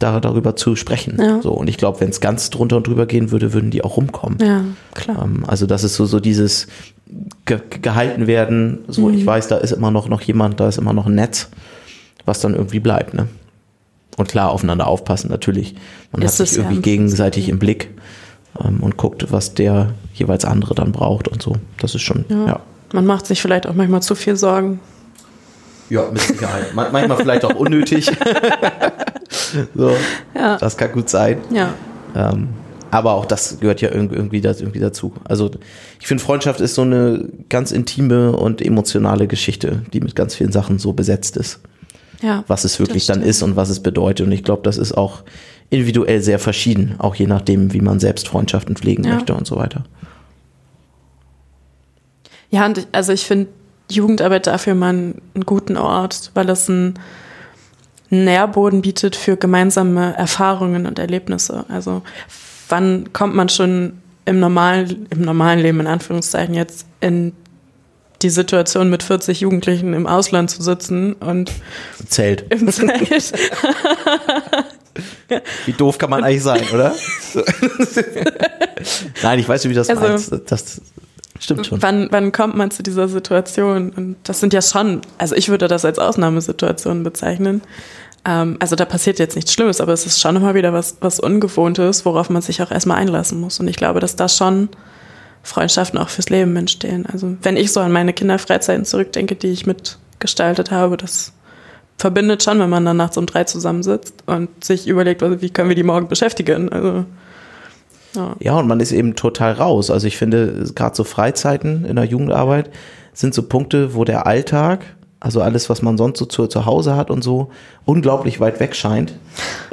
da, 0.00 0.18
darüber 0.18 0.56
zu 0.56 0.74
sprechen. 0.74 1.16
Ja. 1.20 1.40
So, 1.40 1.52
und 1.52 1.68
ich 1.68 1.76
glaube, 1.76 2.00
wenn 2.00 2.08
es 2.08 2.20
ganz 2.20 2.50
drunter 2.50 2.76
und 2.78 2.86
drüber 2.86 3.06
gehen 3.06 3.30
würde, 3.30 3.52
würden 3.52 3.70
die 3.70 3.84
auch 3.84 3.96
rumkommen. 3.96 4.38
Ja, 4.40 4.64
klar. 4.94 5.22
Ähm, 5.24 5.44
also 5.46 5.66
das 5.66 5.84
ist 5.84 5.94
so, 5.94 6.06
so 6.06 6.18
dieses 6.18 6.66
ge 7.44 7.60
gehalten 7.82 8.26
werden, 8.26 8.80
so 8.88 9.08
mhm. 9.08 9.14
ich 9.14 9.26
weiß, 9.26 9.48
da 9.48 9.58
ist 9.58 9.72
immer 9.72 9.90
noch, 9.90 10.08
noch 10.08 10.22
jemand, 10.22 10.58
da 10.58 10.68
ist 10.68 10.78
immer 10.78 10.92
noch 10.92 11.06
ein 11.06 11.14
Netz, 11.14 11.50
was 12.24 12.40
dann 12.40 12.54
irgendwie 12.54 12.80
bleibt. 12.80 13.14
Ne? 13.14 13.28
Und 14.16 14.28
klar, 14.28 14.50
aufeinander 14.50 14.86
aufpassen, 14.86 15.30
natürlich. 15.30 15.74
Man 16.12 16.22
ist 16.22 16.40
hat 16.40 16.48
sich 16.48 16.58
irgendwie 16.58 16.80
gegenseitig 16.80 17.48
im 17.48 17.58
Blick 17.58 17.90
ähm, 18.62 18.80
und 18.80 18.96
guckt, 18.96 19.30
was 19.30 19.54
der 19.54 19.92
jeweils 20.14 20.44
andere 20.44 20.74
dann 20.74 20.92
braucht 20.92 21.28
und 21.28 21.42
so. 21.42 21.56
Das 21.78 21.94
ist 21.94 22.02
schon, 22.02 22.24
ja. 22.28 22.46
ja. 22.46 22.60
Man 22.92 23.06
macht 23.06 23.26
sich 23.26 23.40
vielleicht 23.40 23.66
auch 23.66 23.74
manchmal 23.74 24.02
zu 24.02 24.14
viel 24.14 24.36
Sorgen. 24.36 24.80
Ja, 25.90 26.08
mit 26.10 26.20
Sicherheit. 26.20 26.74
Manchmal 26.74 27.16
vielleicht 27.16 27.44
auch 27.44 27.54
unnötig. 27.54 28.10
so, 29.74 29.92
ja. 30.34 30.56
Das 30.58 30.76
kann 30.76 30.92
gut 30.92 31.08
sein. 31.08 31.38
Ja. 31.50 31.74
Ähm, 32.14 32.48
aber 32.90 33.12
auch 33.12 33.24
das 33.24 33.60
gehört 33.60 33.80
ja 33.80 33.90
irgendwie, 33.90 34.40
das, 34.40 34.60
irgendwie 34.60 34.80
dazu. 34.80 35.12
Also 35.24 35.50
ich 36.00 36.06
finde, 36.06 36.22
Freundschaft 36.22 36.60
ist 36.60 36.74
so 36.74 36.82
eine 36.82 37.28
ganz 37.48 37.70
intime 37.70 38.32
und 38.32 38.60
emotionale 38.60 39.28
Geschichte, 39.28 39.82
die 39.92 40.00
mit 40.00 40.16
ganz 40.16 40.34
vielen 40.34 40.52
Sachen 40.52 40.78
so 40.78 40.92
besetzt 40.92 41.36
ist. 41.36 41.60
Ja, 42.20 42.44
was 42.48 42.64
es 42.64 42.78
wirklich 42.78 43.06
dann 43.06 43.22
ist 43.22 43.42
und 43.42 43.56
was 43.56 43.70
es 43.70 43.80
bedeutet. 43.80 44.26
Und 44.26 44.32
ich 44.32 44.44
glaube, 44.44 44.62
das 44.62 44.76
ist 44.76 44.92
auch 44.92 45.22
individuell 45.70 46.20
sehr 46.20 46.38
verschieden, 46.38 46.96
auch 46.98 47.14
je 47.14 47.26
nachdem, 47.26 47.72
wie 47.72 47.80
man 47.80 48.00
selbst 48.00 48.28
Freundschaften 48.28 48.76
pflegen 48.76 49.04
ja. 49.04 49.14
möchte 49.14 49.34
und 49.34 49.46
so 49.46 49.56
weiter. 49.56 49.84
Ja, 52.50 52.66
und 52.66 52.86
also 52.92 53.12
ich 53.12 53.24
finde, 53.24 53.48
Jugendarbeit 53.90 54.46
dafür 54.46 54.74
mal 54.74 54.90
einen, 54.90 55.22
einen 55.34 55.46
guten 55.46 55.76
Ort, 55.76 56.32
weil 56.34 56.48
es 56.50 56.68
einen 56.68 56.94
Nährboden 58.10 58.82
bietet 58.82 59.16
für 59.16 59.36
gemeinsame 59.36 60.14
Erfahrungen 60.16 60.86
und 60.86 60.98
Erlebnisse. 60.98 61.64
Also 61.68 62.02
wann 62.68 63.12
kommt 63.12 63.34
man 63.34 63.48
schon 63.48 64.00
im 64.24 64.40
normalen, 64.40 65.06
im 65.10 65.22
normalen 65.22 65.60
Leben 65.60 65.80
in 65.80 65.86
Anführungszeichen 65.86 66.54
jetzt 66.54 66.86
in 67.00 67.32
die 68.22 68.30
Situation 68.30 68.90
mit 68.90 69.02
40 69.02 69.40
Jugendlichen 69.40 69.94
im 69.94 70.06
Ausland 70.06 70.50
zu 70.50 70.62
sitzen 70.62 71.14
und 71.14 71.50
Zelt. 72.08 72.42
Im 72.52 72.70
Zelt. 72.70 73.32
Wie 75.64 75.72
doof 75.72 75.96
kann 75.98 76.10
man 76.10 76.22
eigentlich 76.22 76.42
sein, 76.42 76.62
oder? 76.74 76.94
Nein, 79.22 79.38
ich 79.38 79.48
weiß 79.48 79.64
nicht, 79.64 79.70
wie 79.70 79.74
das 79.74 79.88
also, 79.88 80.02
meinst. 80.02 80.32
Das, 80.48 80.82
Stimmt 81.40 81.66
schon. 81.66 81.82
Wann, 81.82 82.08
wann 82.10 82.32
kommt 82.32 82.54
man 82.54 82.70
zu 82.70 82.82
dieser 82.82 83.08
Situation? 83.08 83.90
Und 83.90 84.16
das 84.24 84.40
sind 84.40 84.52
ja 84.52 84.62
schon, 84.62 85.00
also 85.18 85.34
ich 85.34 85.48
würde 85.48 85.66
das 85.66 85.84
als 85.84 85.98
Ausnahmesituation 85.98 87.02
bezeichnen. 87.02 87.62
Ähm, 88.26 88.56
also 88.60 88.76
da 88.76 88.84
passiert 88.84 89.18
jetzt 89.18 89.36
nichts 89.36 89.52
Schlimmes, 89.52 89.80
aber 89.80 89.92
es 89.92 90.06
ist 90.06 90.20
schon 90.20 90.36
immer 90.36 90.54
wieder 90.54 90.72
was, 90.72 90.98
was 91.00 91.18
Ungewohntes, 91.18 92.04
worauf 92.04 92.28
man 92.30 92.42
sich 92.42 92.62
auch 92.62 92.70
erstmal 92.70 92.98
einlassen 92.98 93.40
muss. 93.40 93.58
Und 93.58 93.68
ich 93.68 93.76
glaube, 93.76 94.00
dass 94.00 94.16
da 94.16 94.28
schon 94.28 94.68
Freundschaften 95.42 95.98
auch 95.98 96.10
fürs 96.10 96.28
Leben 96.28 96.54
entstehen. 96.56 97.06
Also 97.10 97.34
wenn 97.42 97.56
ich 97.56 97.72
so 97.72 97.80
an 97.80 97.90
meine 97.90 98.12
Kinderfreizeiten 98.12 98.84
zurückdenke, 98.84 99.34
die 99.34 99.48
ich 99.48 99.66
mitgestaltet 99.66 100.70
habe, 100.70 100.98
das 100.98 101.32
verbindet 101.96 102.42
schon, 102.42 102.58
wenn 102.60 102.70
man 102.70 102.84
dann 102.84 102.98
nachts 102.98 103.16
um 103.16 103.24
drei 103.24 103.44
zusammensitzt 103.44 104.14
und 104.26 104.62
sich 104.62 104.86
überlegt, 104.86 105.22
wie 105.40 105.50
können 105.50 105.70
wir 105.70 105.76
die 105.76 105.82
morgen 105.82 106.08
beschäftigen. 106.08 106.70
Also 106.70 107.06
ja. 108.14 108.36
ja, 108.40 108.58
und 108.58 108.66
man 108.66 108.80
ist 108.80 108.92
eben 108.92 109.14
total 109.14 109.52
raus. 109.52 109.90
Also 109.90 110.06
ich 110.06 110.16
finde, 110.16 110.64
gerade 110.74 110.96
so 110.96 111.04
Freizeiten 111.04 111.84
in 111.84 111.96
der 111.96 112.04
Jugendarbeit 112.04 112.70
sind 113.12 113.34
so 113.34 113.42
Punkte, 113.42 113.94
wo 113.94 114.04
der 114.04 114.26
Alltag, 114.26 114.84
also 115.20 115.42
alles, 115.42 115.68
was 115.68 115.82
man 115.82 115.98
sonst 115.98 116.18
so 116.18 116.24
zu, 116.24 116.46
zu 116.46 116.66
Hause 116.66 116.96
hat 116.96 117.10
und 117.10 117.22
so, 117.22 117.50
unglaublich 117.84 118.40
weit 118.40 118.58
weg 118.58 118.74
scheint, 118.74 119.14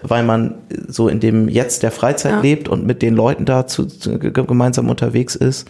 weil 0.04 0.24
man 0.24 0.56
so 0.88 1.08
in 1.08 1.20
dem 1.20 1.48
Jetzt 1.48 1.84
der 1.84 1.92
Freizeit 1.92 2.34
ja. 2.34 2.40
lebt 2.42 2.68
und 2.68 2.86
mit 2.86 3.02
den 3.02 3.16
Leuten 3.16 3.46
da 3.46 3.66
zu, 3.66 3.86
zu, 3.86 4.20
gemeinsam 4.20 4.90
unterwegs 4.90 5.36
ist, 5.36 5.68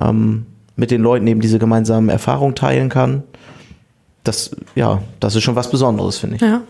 ähm, 0.00 0.46
mit 0.76 0.90
den 0.90 1.02
Leuten 1.02 1.26
eben 1.26 1.40
diese 1.40 1.58
gemeinsamen 1.58 2.08
Erfahrungen 2.08 2.54
teilen 2.54 2.88
kann. 2.88 3.22
Das, 4.24 4.56
ja, 4.74 5.02
das 5.20 5.36
ist 5.36 5.42
schon 5.42 5.54
was 5.54 5.70
Besonderes, 5.70 6.18
finde 6.18 6.36
ich. 6.36 6.42
Ja. 6.42 6.62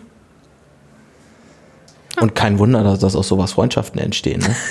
Und 2.19 2.35
kein 2.35 2.59
Wunder, 2.59 2.83
dass, 2.83 2.99
dass 2.99 3.15
aus 3.15 3.27
sowas 3.27 3.53
Freundschaften 3.53 3.99
entstehen. 3.99 4.41
Ne? 4.41 4.55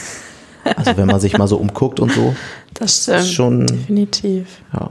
Also 0.77 0.97
wenn 0.97 1.07
man 1.07 1.21
sich 1.21 1.37
mal 1.37 1.47
so 1.49 1.57
umguckt 1.57 2.01
und 2.01 2.13
so. 2.13 2.35
Das 2.75 3.03
stimmt. 3.03 3.19
Ist 3.21 3.33
schon, 3.33 3.67
definitiv. 3.67 4.47
Ja. 4.73 4.91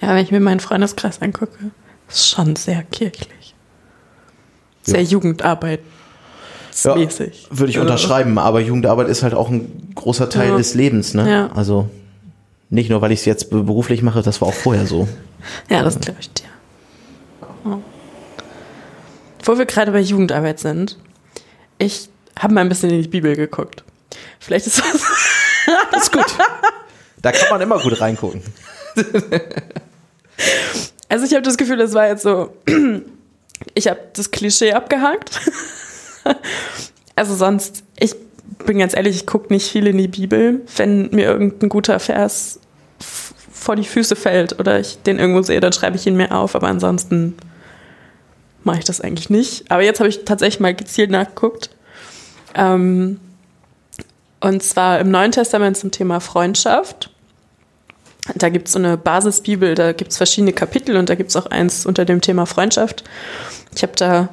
Ja, 0.00 0.08
wenn 0.14 0.24
ich 0.24 0.30
mir 0.30 0.40
meinen 0.40 0.60
Freundeskreis 0.60 1.22
angucke, 1.22 1.70
ist 2.08 2.28
schon 2.28 2.56
sehr 2.56 2.82
kirchlich. 2.82 3.54
Sehr 4.82 5.00
ja. 5.02 5.08
Jugendarbeit. 5.08 5.80
Ja, 6.84 6.94
würde 6.94 7.04
ich 7.04 7.48
Also, 7.50 7.80
unterschreiben, 7.80 8.38
aber 8.38 8.60
Jugendarbeit 8.60 9.08
ist 9.08 9.22
halt 9.22 9.32
auch 9.32 9.48
ein 9.48 9.92
großer 9.94 10.28
Teil 10.28 10.50
Ja. 10.50 10.56
des 10.58 10.74
Lebens, 10.74 11.14
ne? 11.14 11.30
Ja. 11.30 11.50
Also 11.54 11.88
nicht 12.68 12.90
nur, 12.90 13.00
weil 13.00 13.12
ich 13.12 13.20
es 13.20 13.24
jetzt 13.24 13.48
be- 13.50 13.62
beruflich 13.62 14.02
mache, 14.02 14.20
das 14.22 14.40
war 14.42 14.48
auch 14.48 14.54
vorher 14.54 14.86
so. 14.86 15.08
Ja, 15.70 15.82
das 15.82 15.98
glaube 16.00 16.18
ich 16.20 16.30
dir. 16.32 16.44
Oh. 17.64 17.78
Wo 19.44 19.56
wir 19.58 19.64
gerade 19.64 19.92
bei 19.92 20.00
Jugendarbeit 20.00 20.58
sind, 20.58 20.98
ich 21.78 22.08
habe 22.38 22.52
mal 22.54 22.60
ein 22.62 22.68
bisschen 22.68 22.90
in 22.90 23.00
die 23.02 23.08
Bibel 23.08 23.36
geguckt. 23.36 23.84
Vielleicht 24.40 24.66
ist 24.66 24.78
das. 24.78 25.02
Das 25.90 26.02
ist 26.04 26.12
gut. 26.12 26.24
Da 27.22 27.32
kann 27.32 27.48
man 27.50 27.60
immer 27.60 27.78
gut 27.80 28.00
reingucken. 28.00 28.42
Also 31.08 31.24
ich 31.24 31.32
habe 31.32 31.42
das 31.42 31.56
Gefühl, 31.56 31.76
das 31.76 31.92
war 31.94 32.06
jetzt 32.08 32.22
so. 32.22 32.54
Ich 33.74 33.88
habe 33.88 33.98
das 34.12 34.30
Klischee 34.30 34.72
abgehakt. 34.72 35.40
Also 37.18 37.34
sonst, 37.34 37.82
ich 37.98 38.14
bin 38.66 38.78
ganz 38.78 38.94
ehrlich, 38.94 39.16
ich 39.16 39.26
gucke 39.26 39.50
nicht 39.50 39.70
viel 39.70 39.86
in 39.86 39.96
die 39.96 40.06
Bibel. 40.06 40.60
Wenn 40.76 41.08
mir 41.12 41.24
irgendein 41.24 41.70
guter 41.70 41.98
Vers 41.98 42.60
vor 43.50 43.74
die 43.74 43.84
Füße 43.84 44.16
fällt 44.16 44.60
oder 44.60 44.78
ich 44.78 44.98
den 45.02 45.18
irgendwo 45.18 45.40
sehe, 45.40 45.60
dann 45.60 45.72
schreibe 45.72 45.96
ich 45.96 46.06
ihn 46.06 46.14
mir 46.14 46.32
auf. 46.32 46.54
Aber 46.54 46.68
ansonsten 46.68 47.38
mache 48.64 48.80
ich 48.80 48.84
das 48.84 49.00
eigentlich 49.00 49.30
nicht. 49.30 49.70
Aber 49.70 49.82
jetzt 49.82 49.98
habe 50.00 50.10
ich 50.10 50.26
tatsächlich 50.26 50.60
mal 50.60 50.74
gezielt 50.74 51.10
nachgeguckt. 51.10 51.70
Ähm, 52.54 53.18
und 54.46 54.62
zwar 54.62 55.00
im 55.00 55.10
Neuen 55.10 55.32
Testament 55.32 55.76
zum 55.76 55.90
Thema 55.90 56.20
Freundschaft. 56.20 57.10
Da 58.36 58.48
gibt 58.48 58.68
es 58.68 58.74
so 58.74 58.78
eine 58.78 58.96
Basisbibel, 58.96 59.74
da 59.74 59.92
gibt 59.92 60.12
es 60.12 60.18
verschiedene 60.18 60.52
Kapitel 60.52 60.96
und 60.96 61.08
da 61.08 61.16
gibt 61.16 61.30
es 61.30 61.36
auch 61.36 61.46
eins 61.46 61.84
unter 61.84 62.04
dem 62.04 62.20
Thema 62.20 62.46
Freundschaft. 62.46 63.02
Ich 63.74 63.82
habe 63.82 63.94
da, 63.96 64.28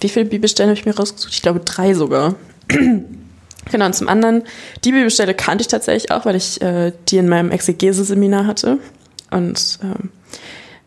wie 0.00 0.08
viele 0.08 0.24
Bibelstellen 0.24 0.70
habe 0.70 0.78
ich 0.78 0.84
mir 0.84 0.96
rausgesucht? 0.96 1.32
Ich 1.32 1.42
glaube 1.42 1.60
drei 1.60 1.94
sogar. 1.94 2.34
genau, 2.68 3.86
und 3.86 3.94
zum 3.94 4.08
anderen, 4.08 4.42
die 4.84 4.90
Bibelstelle 4.90 5.34
kannte 5.34 5.62
ich 5.62 5.68
tatsächlich 5.68 6.10
auch, 6.10 6.24
weil 6.24 6.34
ich 6.34 6.60
äh, 6.62 6.92
die 7.10 7.18
in 7.18 7.28
meinem 7.28 7.52
Exegese-Seminar 7.52 8.48
hatte. 8.48 8.78
Und 9.30 9.78
ähm, 9.84 10.10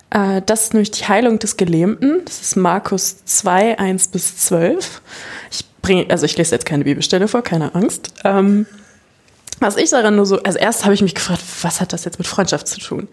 äh, 0.09 0.41
das 0.45 0.63
ist 0.63 0.73
nämlich 0.73 0.91
die 0.91 1.05
Heilung 1.05 1.39
des 1.39 1.55
Gelähmten. 1.55 2.21
Das 2.25 2.41
ist 2.41 2.57
Markus 2.57 3.23
2, 3.23 3.79
1 3.79 4.09
bis 4.09 4.39
12. 4.39 5.01
Ich 5.51 5.65
bringe, 5.85 6.07
also 6.09 6.25
ich 6.25 6.35
lese 6.35 6.55
jetzt 6.55 6.65
keine 6.65 6.83
Bibelstelle 6.83 7.27
vor, 7.27 7.43
keine 7.43 7.75
Angst. 7.75 8.11
Ähm, 8.23 8.65
was 9.59 9.77
ich 9.77 9.91
daran 9.91 10.15
nur 10.15 10.25
so, 10.25 10.41
also 10.41 10.57
erst 10.57 10.83
habe 10.83 10.93
ich 10.93 11.01
mich 11.01 11.15
gefragt, 11.15 11.41
was 11.61 11.79
hat 11.79 11.93
das 11.93 12.05
jetzt 12.05 12.17
mit 12.17 12.27
Freundschaft 12.27 12.67
zu 12.67 12.79
tun? 12.79 13.07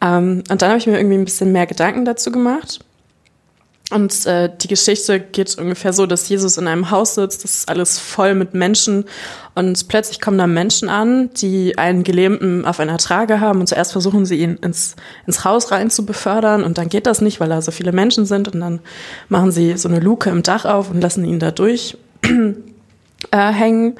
Ähm, 0.00 0.42
und 0.50 0.62
dann 0.62 0.70
habe 0.70 0.78
ich 0.78 0.86
mir 0.86 0.96
irgendwie 0.96 1.18
ein 1.18 1.24
bisschen 1.24 1.52
mehr 1.52 1.66
Gedanken 1.66 2.04
dazu 2.04 2.32
gemacht. 2.32 2.80
Und 3.92 4.26
äh, 4.26 4.50
die 4.60 4.66
Geschichte 4.66 5.20
geht 5.20 5.56
ungefähr 5.58 5.92
so, 5.92 6.06
dass 6.06 6.28
Jesus 6.28 6.56
in 6.58 6.66
einem 6.66 6.90
Haus 6.90 7.14
sitzt, 7.14 7.44
das 7.44 7.54
ist 7.54 7.68
alles 7.68 8.00
voll 8.00 8.34
mit 8.34 8.52
Menschen 8.52 9.04
und 9.54 9.86
plötzlich 9.86 10.20
kommen 10.20 10.38
da 10.38 10.48
Menschen 10.48 10.88
an, 10.88 11.30
die 11.34 11.78
einen 11.78 12.02
Gelähmten 12.02 12.64
auf 12.64 12.80
einer 12.80 12.98
Trage 12.98 13.38
haben 13.38 13.60
und 13.60 13.68
zuerst 13.68 13.92
versuchen 13.92 14.26
sie 14.26 14.40
ihn 14.40 14.56
ins, 14.56 14.96
ins 15.28 15.44
Haus 15.44 15.70
rein 15.70 15.88
zu 15.88 16.04
befördern 16.04 16.64
und 16.64 16.78
dann 16.78 16.88
geht 16.88 17.06
das 17.06 17.20
nicht, 17.20 17.38
weil 17.38 17.48
da 17.48 17.62
so 17.62 17.70
viele 17.70 17.92
Menschen 17.92 18.26
sind 18.26 18.52
und 18.52 18.60
dann 18.60 18.80
machen 19.28 19.52
sie 19.52 19.76
so 19.76 19.88
eine 19.88 20.00
Luke 20.00 20.30
im 20.30 20.42
Dach 20.42 20.64
auf 20.64 20.90
und 20.90 21.00
lassen 21.00 21.24
ihn 21.24 21.38
da 21.38 21.52
durch 21.52 21.96
äh, 23.30 23.52
hängen. 23.52 23.98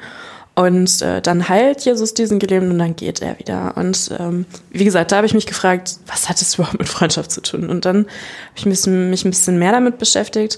Und 0.55 1.03
äh, 1.03 1.21
dann 1.21 1.49
heilt 1.49 1.81
Jesus 1.81 2.15
diesen 2.15 2.39
Gelähmten 2.39 2.71
und 2.71 2.79
dann 2.79 2.95
geht 2.95 3.21
er 3.21 3.37
wieder. 3.37 3.77
Und 3.77 4.09
ähm, 4.17 4.45
wie 4.71 4.85
gesagt, 4.85 5.11
da 5.11 5.17
habe 5.17 5.27
ich 5.27 5.35
mich 5.35 5.45
gefragt, 5.45 5.97
was 6.07 6.29
hat 6.29 6.41
es 6.41 6.55
überhaupt 6.55 6.79
mit 6.79 6.89
Freundschaft 6.89 7.31
zu 7.31 7.41
tun? 7.41 7.69
Und 7.69 7.85
dann 7.85 7.97
habe 7.97 8.07
ich 8.55 8.65
mich, 8.65 8.85
mich 8.87 9.23
ein 9.23 9.29
bisschen 9.29 9.59
mehr 9.59 9.71
damit 9.71 9.99
beschäftigt. 9.99 10.57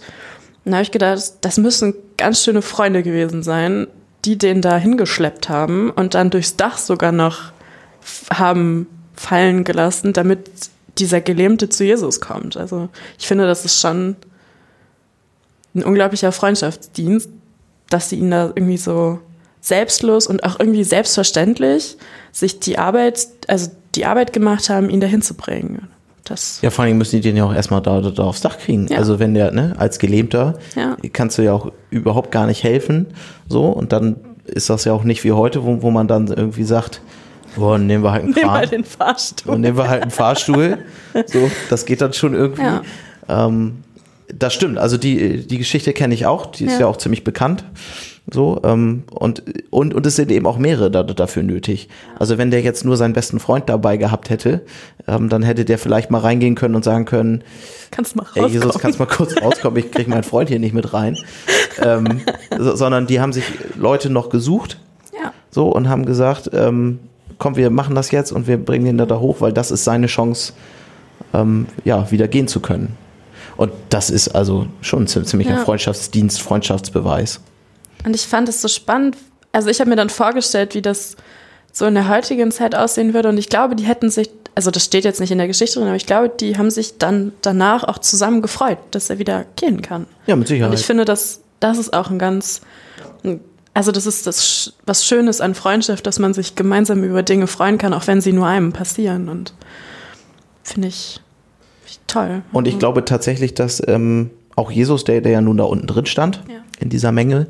Und 0.63 0.73
habe 0.73 0.83
ich 0.83 0.91
gedacht, 0.91 1.33
das 1.41 1.57
müssen 1.57 1.95
ganz 2.17 2.43
schöne 2.43 2.61
Freunde 2.61 3.03
gewesen 3.03 3.43
sein, 3.43 3.87
die 4.25 4.37
den 4.37 4.61
da 4.61 4.77
hingeschleppt 4.77 5.49
haben 5.49 5.89
und 5.91 6.13
dann 6.13 6.29
durchs 6.29 6.55
Dach 6.55 6.77
sogar 6.77 7.11
noch 7.11 7.51
haben 8.31 8.87
fallen 9.15 9.63
gelassen, 9.63 10.13
damit 10.13 10.49
dieser 10.97 11.21
Gelähmte 11.21 11.69
zu 11.69 11.83
Jesus 11.83 12.21
kommt. 12.21 12.57
Also 12.57 12.89
ich 13.17 13.27
finde, 13.27 13.47
das 13.47 13.65
ist 13.65 13.79
schon 13.79 14.15
ein 15.75 15.83
unglaublicher 15.83 16.31
Freundschaftsdienst, 16.31 17.29
dass 17.89 18.09
sie 18.09 18.17
ihn 18.17 18.31
da 18.31 18.47
irgendwie 18.55 18.77
so 18.77 19.19
selbstlos 19.61 20.27
und 20.27 20.43
auch 20.43 20.59
irgendwie 20.59 20.83
selbstverständlich 20.83 21.97
sich 22.31 22.59
die 22.59 22.77
Arbeit, 22.77 23.27
also 23.47 23.71
die 23.95 24.05
Arbeit 24.05 24.33
gemacht 24.33 24.69
haben, 24.69 24.89
ihn 24.89 24.99
dahin 25.01 25.21
zu 25.21 25.33
bringen. 25.33 25.87
Das, 26.23 26.59
Ja, 26.61 26.69
vor 26.69 26.85
allem 26.85 26.97
müssen 26.97 27.15
die 27.17 27.21
den 27.21 27.35
ja 27.35 27.45
auch 27.45 27.53
erstmal 27.53 27.81
da, 27.81 27.99
da 28.01 28.23
aufs 28.23 28.41
Dach 28.41 28.57
kriegen. 28.59 28.87
Ja. 28.87 28.97
Also 28.99 29.19
wenn 29.19 29.33
der, 29.33 29.51
ne, 29.51 29.73
als 29.77 29.97
Gelähmter 29.99 30.59
Ja. 30.75 30.95
kannst 31.11 31.37
du 31.37 31.41
ja 31.41 31.53
auch 31.53 31.71
überhaupt 31.89 32.31
gar 32.31 32.45
nicht 32.45 32.63
helfen. 32.63 33.07
So, 33.47 33.65
und 33.65 33.91
dann 33.91 34.17
ist 34.45 34.69
das 34.69 34.85
ja 34.85 34.93
auch 34.93 35.03
nicht 35.03 35.23
wie 35.23 35.31
heute, 35.31 35.63
wo, 35.63 35.81
wo 35.81 35.91
man 35.91 36.07
dann 36.07 36.27
irgendwie 36.27 36.63
sagt, 36.63 37.01
boah, 37.55 37.77
nehmen 37.77 38.03
wir 38.03 38.11
halt 38.11 38.23
einen 38.25 38.33
nehmen 38.33 38.53
wir 38.53 38.67
den 38.67 38.85
Fahrstuhl. 38.85 39.53
Und 39.55 39.61
nehmen 39.61 39.77
wir 39.77 39.89
halt 39.89 40.03
einen 40.03 40.11
Fahrstuhl. 40.11 40.77
So, 41.25 41.49
das 41.71 41.85
geht 41.85 42.01
dann 42.01 42.13
schon 42.13 42.35
irgendwie. 42.35 42.61
Ja. 42.61 42.81
Ähm, 43.27 43.83
das 44.33 44.53
stimmt. 44.53 44.77
Also 44.77 44.97
die, 44.97 45.45
die 45.45 45.57
Geschichte 45.57 45.93
kenne 45.93 46.13
ich 46.13 46.25
auch. 46.25 46.45
Die 46.47 46.65
ist 46.65 46.73
ja. 46.73 46.81
Ja. 46.81 46.87
auch 46.87 46.97
ziemlich 46.97 47.23
bekannt. 47.23 47.63
So, 48.31 48.61
ähm, 48.63 49.03
und, 49.11 49.43
und, 49.71 49.93
und 49.93 50.05
es 50.05 50.15
sind 50.15 50.31
eben 50.31 50.45
auch 50.45 50.57
mehrere 50.57 50.91
da, 50.91 51.01
dafür 51.03 51.41
nötig. 51.41 51.89
Also 52.19 52.37
wenn 52.37 52.51
der 52.51 52.61
jetzt 52.61 52.85
nur 52.85 52.95
seinen 52.95 53.13
besten 53.13 53.39
Freund 53.39 53.69
dabei 53.69 53.97
gehabt 53.97 54.29
hätte, 54.29 54.61
ähm, 55.07 55.29
dann 55.29 55.41
hätte 55.41 55.65
der 55.65 55.79
vielleicht 55.79 56.11
mal 56.11 56.19
reingehen 56.19 56.53
können 56.55 56.75
und 56.75 56.83
sagen 56.83 57.05
können, 57.05 57.43
Kannst 57.91 58.15
mal 58.15 58.23
ey 58.35 58.41
rauskommen. 58.41 58.53
Jesus, 58.53 58.79
kannst 58.79 58.99
mal 58.99 59.07
kurz 59.07 59.41
rauskommen, 59.41 59.79
ich 59.79 59.91
krieg 59.91 60.07
meinen 60.07 60.23
Freund 60.23 60.49
hier 60.49 60.59
nicht 60.59 60.73
mit 60.73 60.93
rein. 60.93 61.17
ähm, 61.81 62.21
so, 62.55 62.75
sondern 62.75 63.07
die 63.07 63.19
haben 63.19 63.33
sich 63.33 63.45
Leute 63.75 64.11
noch 64.11 64.29
gesucht, 64.29 64.79
ja. 65.11 65.33
so, 65.49 65.69
und 65.69 65.89
haben 65.89 66.05
gesagt, 66.05 66.51
ähm, 66.53 66.99
komm, 67.39 67.55
wir 67.55 67.71
machen 67.71 67.95
das 67.95 68.11
jetzt 68.11 68.31
und 68.31 68.47
wir 68.47 68.57
bringen 68.57 68.85
den 68.85 68.97
da, 68.99 69.07
da 69.07 69.19
hoch, 69.19 69.41
weil 69.41 69.53
das 69.53 69.71
ist 69.71 69.85
seine 69.85 70.05
Chance, 70.05 70.53
ähm, 71.33 71.65
ja, 71.83 72.11
wieder 72.11 72.27
gehen 72.27 72.47
zu 72.47 72.59
können. 72.59 72.95
Und 73.59 73.73
das 73.89 74.09
ist 74.09 74.29
also 74.29 74.67
schon 74.79 75.03
ein 75.03 75.07
ziemlicher 75.07 75.55
Ja. 75.55 75.65
Freundschaftsdienst, 75.65 76.41
Freundschaftsbeweis. 76.41 77.41
Und 78.05 78.15
ich 78.15 78.25
fand 78.25 78.47
es 78.47 78.61
so 78.61 78.69
spannend. 78.69 79.17
Also 79.51 79.67
ich 79.67 79.81
habe 79.81 79.89
mir 79.89 79.97
dann 79.97 80.09
vorgestellt, 80.09 80.75
wie 80.75 80.81
das 80.81 81.17
so 81.73 81.85
in 81.85 81.93
der 81.93 82.07
heutigen 82.07 82.51
Zeit 82.51 82.73
aussehen 82.73 83.13
würde. 83.13 83.27
Und 83.27 83.37
ich 83.37 83.49
glaube, 83.49 83.75
die 83.75 83.83
hätten 83.83 84.09
sich, 84.09 84.29
also 84.55 84.71
das 84.71 84.85
steht 84.85 85.03
jetzt 85.03 85.19
nicht 85.19 85.31
in 85.31 85.39
der 85.39 85.47
Geschichte 85.47 85.77
drin, 85.77 85.89
aber 85.89 85.97
ich 85.97 86.05
glaube, 86.05 86.29
die 86.29 86.57
haben 86.57 86.71
sich 86.71 86.99
dann 86.99 87.33
danach 87.41 87.83
auch 87.83 87.97
zusammen 87.97 88.41
gefreut, 88.41 88.77
dass 88.91 89.09
er 89.09 89.19
wieder 89.19 89.45
gehen 89.57 89.81
kann. 89.81 90.07
Ja, 90.25 90.37
mit 90.37 90.47
Sicherheit. 90.47 90.71
Und 90.71 90.79
ich 90.79 90.85
finde, 90.85 91.03
das, 91.03 91.41
das 91.59 91.77
ist 91.77 91.93
auch 91.93 92.09
ein 92.09 92.17
ganz, 92.17 92.61
also 93.73 93.91
das 93.91 94.05
ist 94.05 94.25
das, 94.25 94.71
was 94.85 95.05
Schönes 95.05 95.41
an 95.41 95.53
Freundschaft, 95.53 96.07
dass 96.07 96.17
man 96.17 96.33
sich 96.33 96.55
gemeinsam 96.55 97.03
über 97.03 97.23
Dinge 97.23 97.47
freuen 97.47 97.77
kann, 97.77 97.93
auch 97.93 98.07
wenn 98.07 98.21
sie 98.21 98.31
nur 98.31 98.47
einem 98.47 98.71
passieren. 98.71 99.27
Und 99.27 99.53
finde 100.63 100.87
ich 100.87 101.19
toll. 102.07 102.41
Und 102.51 102.67
ich 102.67 102.79
glaube 102.79 103.05
tatsächlich, 103.05 103.53
dass 103.53 103.81
ähm, 103.87 104.29
auch 104.55 104.71
Jesus, 104.71 105.03
der, 105.03 105.21
der 105.21 105.31
ja 105.33 105.41
nun 105.41 105.57
da 105.57 105.63
unten 105.65 105.87
drin 105.87 106.05
stand, 106.05 106.41
Ja. 106.47 106.55
in 106.79 106.89
dieser 106.89 107.11
Menge, 107.11 107.47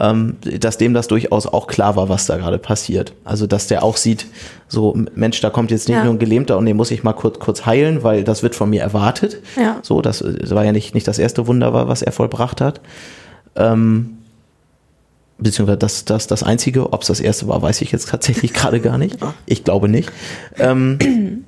ähm, 0.00 0.36
dass 0.60 0.76
dem 0.78 0.92
das 0.94 1.06
durchaus 1.08 1.46
auch 1.46 1.66
klar 1.68 1.94
war, 1.96 2.08
was 2.08 2.26
da 2.26 2.36
gerade 2.36 2.58
passiert. 2.58 3.12
Also, 3.24 3.46
dass 3.46 3.68
der 3.68 3.84
auch 3.84 3.96
sieht, 3.96 4.26
so, 4.68 4.96
Mensch, 5.14 5.40
da 5.40 5.50
kommt 5.50 5.70
jetzt 5.70 5.86
nicht 5.88 5.96
Ja. 5.96 6.04
nur 6.04 6.14
ein 6.14 6.18
Gelähmter 6.18 6.58
und 6.58 6.66
den 6.66 6.76
muss 6.76 6.90
ich 6.90 7.04
mal 7.04 7.12
kurz, 7.12 7.38
kurz 7.38 7.64
heilen, 7.64 8.02
weil 8.02 8.24
das 8.24 8.42
wird 8.42 8.54
von 8.56 8.70
mir 8.70 8.82
erwartet. 8.82 9.38
Ja. 9.56 9.78
So, 9.82 10.00
das, 10.02 10.18
das 10.18 10.50
war 10.54 10.64
ja 10.64 10.72
nicht, 10.72 10.94
nicht 10.94 11.06
das 11.06 11.18
erste 11.20 11.46
Wunder, 11.46 11.72
war, 11.72 11.86
was 11.88 12.02
er 12.02 12.10
vollbracht 12.12 12.60
hat. 12.60 12.80
Ähm, 13.56 14.18
beziehungsweise 15.38 15.78
das, 15.78 16.04
das, 16.04 16.26
das 16.26 16.42
einzige, 16.42 16.92
ob 16.92 17.02
es 17.02 17.08
das 17.08 17.20
erste 17.20 17.46
war, 17.48 17.60
weiß 17.62 17.80
ich 17.82 17.92
jetzt 17.92 18.08
tatsächlich 18.08 18.52
gerade 18.54 18.80
gar 18.80 18.98
nicht. 18.98 19.18
Ich 19.46 19.64
glaube 19.64 19.88
nicht. 19.88 20.10
Ähm, 20.58 21.44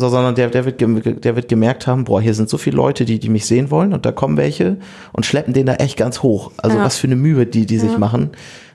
so, 0.00 0.08
sondern 0.08 0.34
der, 0.34 0.48
der, 0.50 0.64
wird, 0.64 0.80
der 1.24 1.36
wird 1.36 1.48
gemerkt 1.48 1.86
haben, 1.86 2.04
boah, 2.04 2.20
hier 2.20 2.34
sind 2.34 2.48
so 2.50 2.58
viele 2.58 2.76
Leute, 2.76 3.04
die, 3.04 3.18
die 3.20 3.28
mich 3.28 3.46
sehen 3.46 3.70
wollen 3.70 3.92
und 3.92 4.04
da 4.04 4.12
kommen 4.12 4.36
welche 4.36 4.78
und 5.12 5.24
schleppen 5.26 5.54
den 5.54 5.66
da 5.66 5.74
echt 5.74 5.96
ganz 5.96 6.22
hoch. 6.22 6.50
Also 6.56 6.78
Ja. 6.78 6.84
was 6.84 6.96
für 6.98 7.06
eine 7.06 7.16
Mühe, 7.16 7.46
die, 7.46 7.66
die 7.66 7.78
sich 7.78 7.92
Ja. 7.92 7.98
machen, 7.98 8.30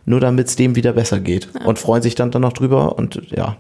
nur 0.06 0.20
damit 0.20 0.48
es 0.48 0.56
dem 0.56 0.76
wieder 0.76 0.94
besser 0.94 1.20
geht 1.20 1.50
und 1.66 1.80
freuen 1.80 2.02
sich 2.04 2.16
dann, 2.16 2.32
dann 2.32 2.44
noch 2.44 2.54
drüber 2.54 2.98
und 2.98 3.22
ja, 3.36 3.58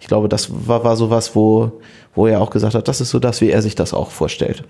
ich 0.00 0.08
glaube, 0.08 0.28
das 0.28 0.48
war, 0.68 0.84
war 0.84 0.96
sowas, 0.96 1.34
wo, 1.36 1.72
wo 2.14 2.26
er 2.26 2.40
auch 2.42 2.50
gesagt 2.50 2.74
hat, 2.74 2.88
das 2.88 3.00
ist 3.00 3.10
so 3.10 3.18
das, 3.18 3.40
wie 3.40 3.50
er 3.50 3.62
sich 3.62 3.74
das 3.74 3.94
auch 3.94 4.10
vorstellt. 4.10 4.62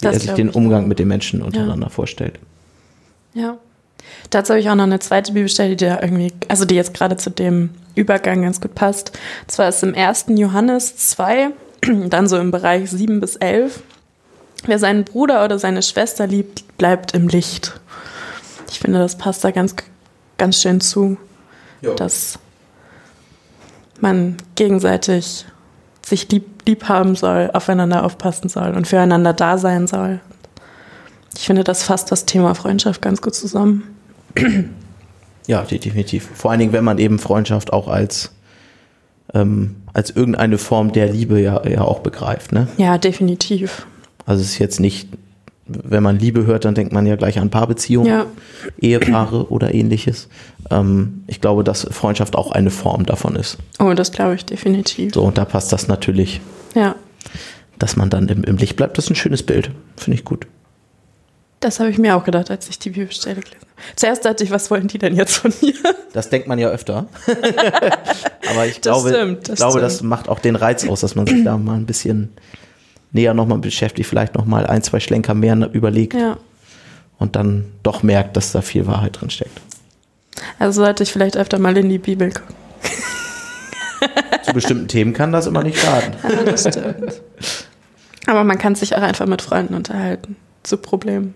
Wie 0.00 0.06
Das 0.06 0.14
er 0.14 0.20
sich 0.20 0.30
den 0.32 0.50
Umgang 0.50 0.86
mit 0.88 0.98
den 0.98 1.08
Menschen 1.08 1.42
untereinander 1.42 1.90
vorstellt. 1.90 2.38
Ja. 3.34 3.56
Dazu 4.30 4.50
habe 4.50 4.60
ich 4.60 4.70
auch 4.70 4.74
noch 4.74 4.84
eine 4.84 4.98
zweite 4.98 5.32
Bibelstelle, 5.32 5.76
die 5.76 5.86
da 5.86 6.00
irgendwie, 6.00 6.32
also 6.48 6.64
die 6.64 6.74
jetzt 6.74 6.94
gerade 6.94 7.16
zu 7.16 7.30
dem 7.30 7.70
Übergang 7.94 8.42
ganz 8.42 8.60
gut 8.60 8.74
passt. 8.74 9.12
Zwar 9.46 9.68
ist 9.68 9.82
im 9.82 9.94
1. 9.94 10.26
Johannes 10.28 10.96
2, 10.96 11.50
dann 12.08 12.26
so 12.26 12.38
im 12.38 12.50
Bereich 12.50 12.90
7 12.90 13.20
bis 13.20 13.36
11. 13.36 13.82
Wer 14.64 14.78
seinen 14.78 15.04
Bruder 15.04 15.44
oder 15.44 15.58
seine 15.58 15.82
Schwester 15.82 16.26
liebt, 16.26 16.78
bleibt 16.78 17.14
im 17.14 17.28
Licht. 17.28 17.80
Ich 18.70 18.78
finde, 18.78 18.98
das 18.98 19.18
passt 19.18 19.44
da 19.44 19.50
ganz, 19.50 19.74
ganz 20.38 20.60
schön 20.62 20.80
zu, 20.80 21.18
dass 21.96 22.38
man 24.00 24.36
gegenseitig 24.54 25.46
sich 26.04 26.30
lieb, 26.30 26.62
lieb 26.66 26.88
haben 26.88 27.14
soll, 27.16 27.50
aufeinander 27.52 28.04
aufpassen 28.04 28.48
soll 28.48 28.74
und 28.74 28.86
füreinander 28.86 29.32
da 29.32 29.58
sein 29.58 29.86
soll. 29.86 30.20
Ich 31.36 31.46
finde, 31.46 31.64
das 31.64 31.82
fasst 31.82 32.12
das 32.12 32.24
Thema 32.26 32.54
Freundschaft 32.54 33.02
ganz 33.02 33.20
gut 33.20 33.34
zusammen. 33.34 33.91
Ja, 35.48 35.62
definitiv. 35.62 36.28
Vor 36.34 36.52
allen 36.52 36.60
Dingen, 36.60 36.72
wenn 36.72 36.84
man 36.84 36.98
eben 36.98 37.18
Freundschaft 37.18 37.72
auch 37.72 37.88
als, 37.88 38.30
ähm, 39.34 39.74
als 39.92 40.10
irgendeine 40.10 40.56
Form 40.56 40.92
der 40.92 41.10
Liebe 41.12 41.40
ja, 41.40 41.66
ja 41.66 41.80
auch 41.82 41.98
begreift. 41.98 42.52
Ne? 42.52 42.68
Ja, 42.76 42.96
definitiv. 42.96 43.84
Also 44.24 44.40
es 44.42 44.50
ist 44.50 44.58
jetzt 44.60 44.78
nicht, 44.78 45.08
wenn 45.66 46.02
man 46.04 46.16
Liebe 46.20 46.46
hört, 46.46 46.64
dann 46.64 46.76
denkt 46.76 46.92
man 46.92 47.06
ja 47.06 47.16
gleich 47.16 47.40
an 47.40 47.50
Paarbeziehungen, 47.50 48.08
Ja. 48.08 48.26
Ehepaare 48.80 49.50
oder 49.50 49.74
ähnliches. 49.74 50.28
Ähm, 50.70 51.24
ich 51.26 51.40
glaube, 51.40 51.64
dass 51.64 51.88
Freundschaft 51.90 52.36
auch 52.36 52.52
eine 52.52 52.70
Form 52.70 53.04
davon 53.04 53.34
ist. 53.34 53.58
Oh, 53.80 53.94
das 53.94 54.12
glaube 54.12 54.36
ich 54.36 54.44
definitiv. 54.44 55.12
So, 55.12 55.22
und 55.22 55.38
da 55.38 55.44
passt 55.44 55.72
das 55.72 55.88
natürlich, 55.88 56.40
Ja, 56.76 56.94
dass 57.80 57.96
man 57.96 58.10
dann 58.10 58.28
im, 58.28 58.44
im 58.44 58.58
Licht 58.58 58.76
bleibt. 58.76 58.96
Das 58.96 59.06
ist 59.06 59.10
ein 59.10 59.16
schönes 59.16 59.42
Bild. 59.42 59.72
Finde 59.96 60.16
ich 60.18 60.24
gut. 60.24 60.46
Das 61.62 61.80
habe 61.80 61.90
ich 61.90 61.98
mir 61.98 62.16
auch 62.16 62.24
gedacht, 62.24 62.50
als 62.50 62.68
ich 62.68 62.78
die 62.78 62.90
Bibelstelle 62.90 63.36
gelesen 63.40 63.56
habe. 63.60 63.66
Zuerst 63.96 64.24
dachte 64.24 64.44
ich, 64.44 64.50
was 64.50 64.70
wollen 64.70 64.86
die 64.88 64.98
denn 64.98 65.16
jetzt 65.16 65.36
von 65.36 65.52
mir? 65.62 65.74
Das 66.12 66.28
denkt 66.30 66.46
man 66.46 66.58
ja 66.58 66.68
öfter. 66.68 67.06
Aber 68.50 68.66
ich 68.66 68.80
Das 68.80 68.82
glaube, 68.82 69.08
stimmt, 69.10 69.48
das 69.48 69.58
glaube 69.58 69.80
das 69.80 70.02
macht 70.02 70.28
auch 70.28 70.38
den 70.38 70.56
Reiz 70.56 70.86
aus, 70.86 71.00
dass 71.00 71.14
man 71.14 71.26
sich 71.26 71.42
da 71.44 71.56
mal 71.56 71.74
ein 71.76 71.86
bisschen 71.86 72.32
näher 73.12 73.34
nochmal 73.34 73.58
beschäftigt, 73.58 74.08
vielleicht 74.08 74.34
nochmal 74.34 74.66
ein, 74.66 74.82
zwei 74.82 75.00
Schlenker 75.00 75.34
mehr 75.34 75.56
überlegt 75.72 76.14
Ja. 76.14 76.36
und 77.18 77.36
dann 77.36 77.64
doch 77.82 78.02
merkt, 78.02 78.36
dass 78.36 78.52
da 78.52 78.62
viel 78.62 78.86
Wahrheit 78.86 79.20
drin 79.20 79.30
steckt. 79.30 79.60
Also 80.58 80.82
sollte 80.84 81.02
ich 81.02 81.12
vielleicht 81.12 81.36
öfter 81.36 81.58
mal 81.58 81.76
in 81.76 81.88
die 81.88 81.98
Bibel 81.98 82.30
gucken. 82.32 82.54
Zu 84.44 84.52
bestimmten 84.54 84.88
Themen 84.88 85.12
kann 85.12 85.30
das 85.30 85.46
immer 85.46 85.62
nicht 85.62 85.78
schaden. 85.78 86.14
Ja, 86.22 86.42
das 86.42 86.60
stimmt. 86.68 87.20
Aber 88.26 88.44
man 88.44 88.58
kann 88.58 88.74
sich 88.74 88.96
auch 88.96 89.02
einfach 89.02 89.26
mit 89.26 89.42
Freunden 89.42 89.74
unterhalten 89.74 90.36
zu 90.62 90.76
Problemen. 90.78 91.34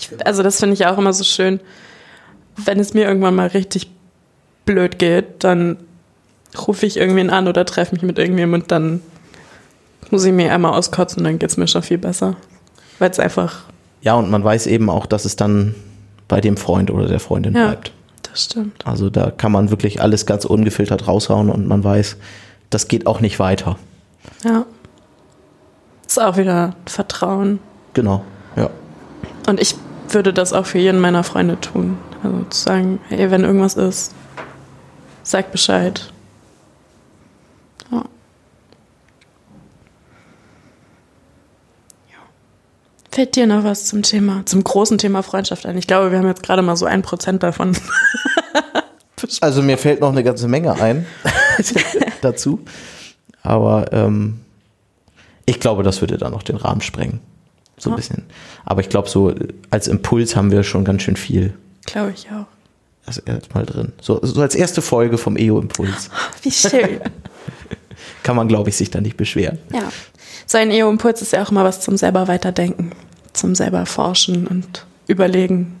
Ich, 0.00 0.26
also 0.26 0.42
das 0.42 0.58
finde 0.58 0.74
ich 0.74 0.86
auch 0.86 0.96
immer 0.98 1.12
so 1.12 1.24
schön. 1.24 1.60
Wenn 2.56 2.80
es 2.80 2.94
mir 2.94 3.06
irgendwann 3.06 3.34
mal 3.34 3.48
richtig 3.48 3.90
blöd 4.64 4.98
geht, 4.98 5.44
dann 5.44 5.76
rufe 6.66 6.86
ich 6.86 6.96
irgendwen 6.96 7.30
an 7.30 7.46
oder 7.48 7.64
treffe 7.64 7.94
mich 7.94 8.02
mit 8.02 8.18
irgendjemandem 8.18 8.62
und 8.62 8.72
dann 8.72 9.02
muss 10.10 10.24
ich 10.24 10.32
mir 10.32 10.52
einmal 10.52 10.72
auskotzen 10.72 11.22
dann 11.22 11.38
geht 11.38 11.50
es 11.50 11.56
mir 11.56 11.68
schon 11.68 11.82
viel 11.82 11.98
besser. 11.98 12.36
Weil 12.98 13.10
es 13.10 13.20
einfach, 13.20 13.64
Ja, 14.02 14.14
und 14.14 14.30
man 14.30 14.42
weiß 14.42 14.66
eben 14.66 14.90
auch, 14.90 15.06
dass 15.06 15.24
es 15.24 15.36
dann 15.36 15.74
bei 16.26 16.40
dem 16.40 16.56
Freund 16.56 16.90
oder 16.90 17.06
der 17.06 17.20
Freundin 17.20 17.54
Ja. 17.54 17.66
bleibt. 17.68 17.92
das 18.22 18.44
stimmt. 18.44 18.86
Also 18.86 19.10
da 19.10 19.30
kann 19.30 19.52
man 19.52 19.70
wirklich 19.70 20.00
alles 20.00 20.24
ganz 20.26 20.44
ungefiltert 20.44 21.06
raushauen 21.08 21.50
und 21.50 21.66
man 21.66 21.82
weiß, 21.84 22.16
das 22.70 22.88
geht 22.88 23.06
auch 23.06 23.20
nicht 23.20 23.38
weiter. 23.38 23.76
Ja. 24.44 24.64
Ist 26.06 26.20
auch 26.20 26.36
wieder 26.36 26.74
Vertrauen. 26.86 27.58
Genau, 27.94 28.24
ja. 28.56 28.70
Und 29.48 29.60
ich 29.60 29.74
würde 30.14 30.32
das 30.32 30.52
auch 30.52 30.66
für 30.66 30.78
jeden 30.78 31.00
meiner 31.00 31.24
Freunde 31.24 31.60
tun. 31.60 31.98
Also 32.22 32.44
zu 32.50 32.60
sagen, 32.60 33.00
hey, 33.08 33.30
wenn 33.30 33.44
irgendwas 33.44 33.74
ist, 33.74 34.14
sag 35.22 35.52
Bescheid. 35.52 36.12
Ja. 37.90 38.04
Fällt 43.10 43.36
dir 43.36 43.46
noch 43.46 43.64
was 43.64 43.86
zum 43.86 44.02
Thema, 44.02 44.44
zum 44.46 44.62
großen 44.62 44.98
Thema 44.98 45.22
Freundschaft 45.22 45.66
ein? 45.66 45.78
Ich 45.78 45.86
glaube, 45.86 46.10
wir 46.10 46.18
haben 46.18 46.26
jetzt 46.26 46.42
gerade 46.42 46.62
mal 46.62 46.76
so 46.76 46.86
ein 46.86 47.02
Prozent 47.02 47.42
davon. 47.42 47.76
Also 49.42 49.60
mir 49.60 49.76
fällt 49.76 50.00
noch 50.00 50.12
eine 50.12 50.24
ganze 50.24 50.48
Menge 50.48 50.72
ein 50.80 51.06
dazu. 52.22 52.60
Aber 53.42 53.92
ähm, 53.92 54.40
ich 55.46 55.60
glaube, 55.60 55.82
das 55.82 56.00
würde 56.00 56.16
dann 56.16 56.32
noch 56.32 56.42
den 56.42 56.56
Rahmen 56.56 56.80
sprengen. 56.80 57.20
So 57.80 57.90
ein 57.90 57.92
Ja. 57.92 57.96
bisschen. 57.96 58.22
Aber 58.64 58.80
ich 58.80 58.88
glaube, 58.88 59.08
so 59.08 59.34
als 59.70 59.88
Impuls 59.88 60.36
haben 60.36 60.52
wir 60.52 60.62
schon 60.62 60.84
ganz 60.84 61.02
schön 61.02 61.16
viel 61.16 61.54
glaube 61.86 62.12
ich 62.14 62.26
auch. 62.30 62.46
das 63.06 63.18
erstmal 63.18 63.66
drin. 63.66 63.92
So, 64.00 64.20
so 64.22 64.40
als 64.42 64.54
erste 64.54 64.80
Folge 64.82 65.18
vom 65.18 65.36
EO-Impuls 65.36 66.08
Wie 66.42 66.50
schön. 66.52 67.00
kann 68.22 68.36
man, 68.36 68.46
glaube 68.48 68.68
ich, 68.70 68.76
sich 68.76 68.90
da 68.90 69.00
nicht 69.00 69.16
beschweren. 69.16 69.58
ja. 69.72 69.82
So 70.46 70.58
ein 70.58 70.70
EO-Impuls 70.70 71.22
ist 71.22 71.32
ja 71.32 71.42
auch 71.42 71.50
immer 71.50 71.64
was 71.64 71.80
zum 71.80 71.96
selber 71.96 72.26
weiterdenken, 72.28 72.90
zum 73.32 73.54
selber 73.54 73.86
forschen 73.86 74.46
und 74.46 74.84
überlegen. 75.06 75.76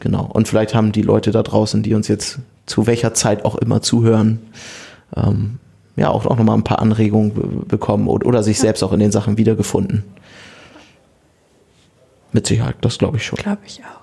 Genau. 0.00 0.24
Und 0.32 0.48
vielleicht 0.48 0.74
haben 0.74 0.90
die 0.92 1.02
Leute 1.02 1.30
da 1.30 1.42
draußen, 1.42 1.82
die 1.82 1.94
uns 1.94 2.08
jetzt 2.08 2.38
zu 2.66 2.86
welcher 2.86 3.14
Zeit 3.14 3.44
auch 3.44 3.54
immer 3.56 3.80
zuhören, 3.82 4.40
ähm, 5.16 5.58
ja 5.96 6.08
auch, 6.10 6.26
auch 6.26 6.36
nochmal 6.36 6.56
ein 6.56 6.64
paar 6.64 6.80
Anregungen 6.80 7.34
be 7.34 7.42
bekommen 7.66 8.08
oder, 8.08 8.26
oder 8.26 8.42
sich 8.42 8.58
selbst 8.58 8.82
auch 8.82 8.92
in 8.92 9.00
den 9.00 9.12
Sachen 9.12 9.38
wiedergefunden. 9.38 10.04
Mit 12.32 12.46
Sicherheit, 12.46 12.76
das 12.80 12.98
glaube 12.98 13.18
ich 13.18 13.26
schon. 13.26 13.38
Glaube 13.38 13.62
ich 13.66 13.80
auch. 13.80 14.00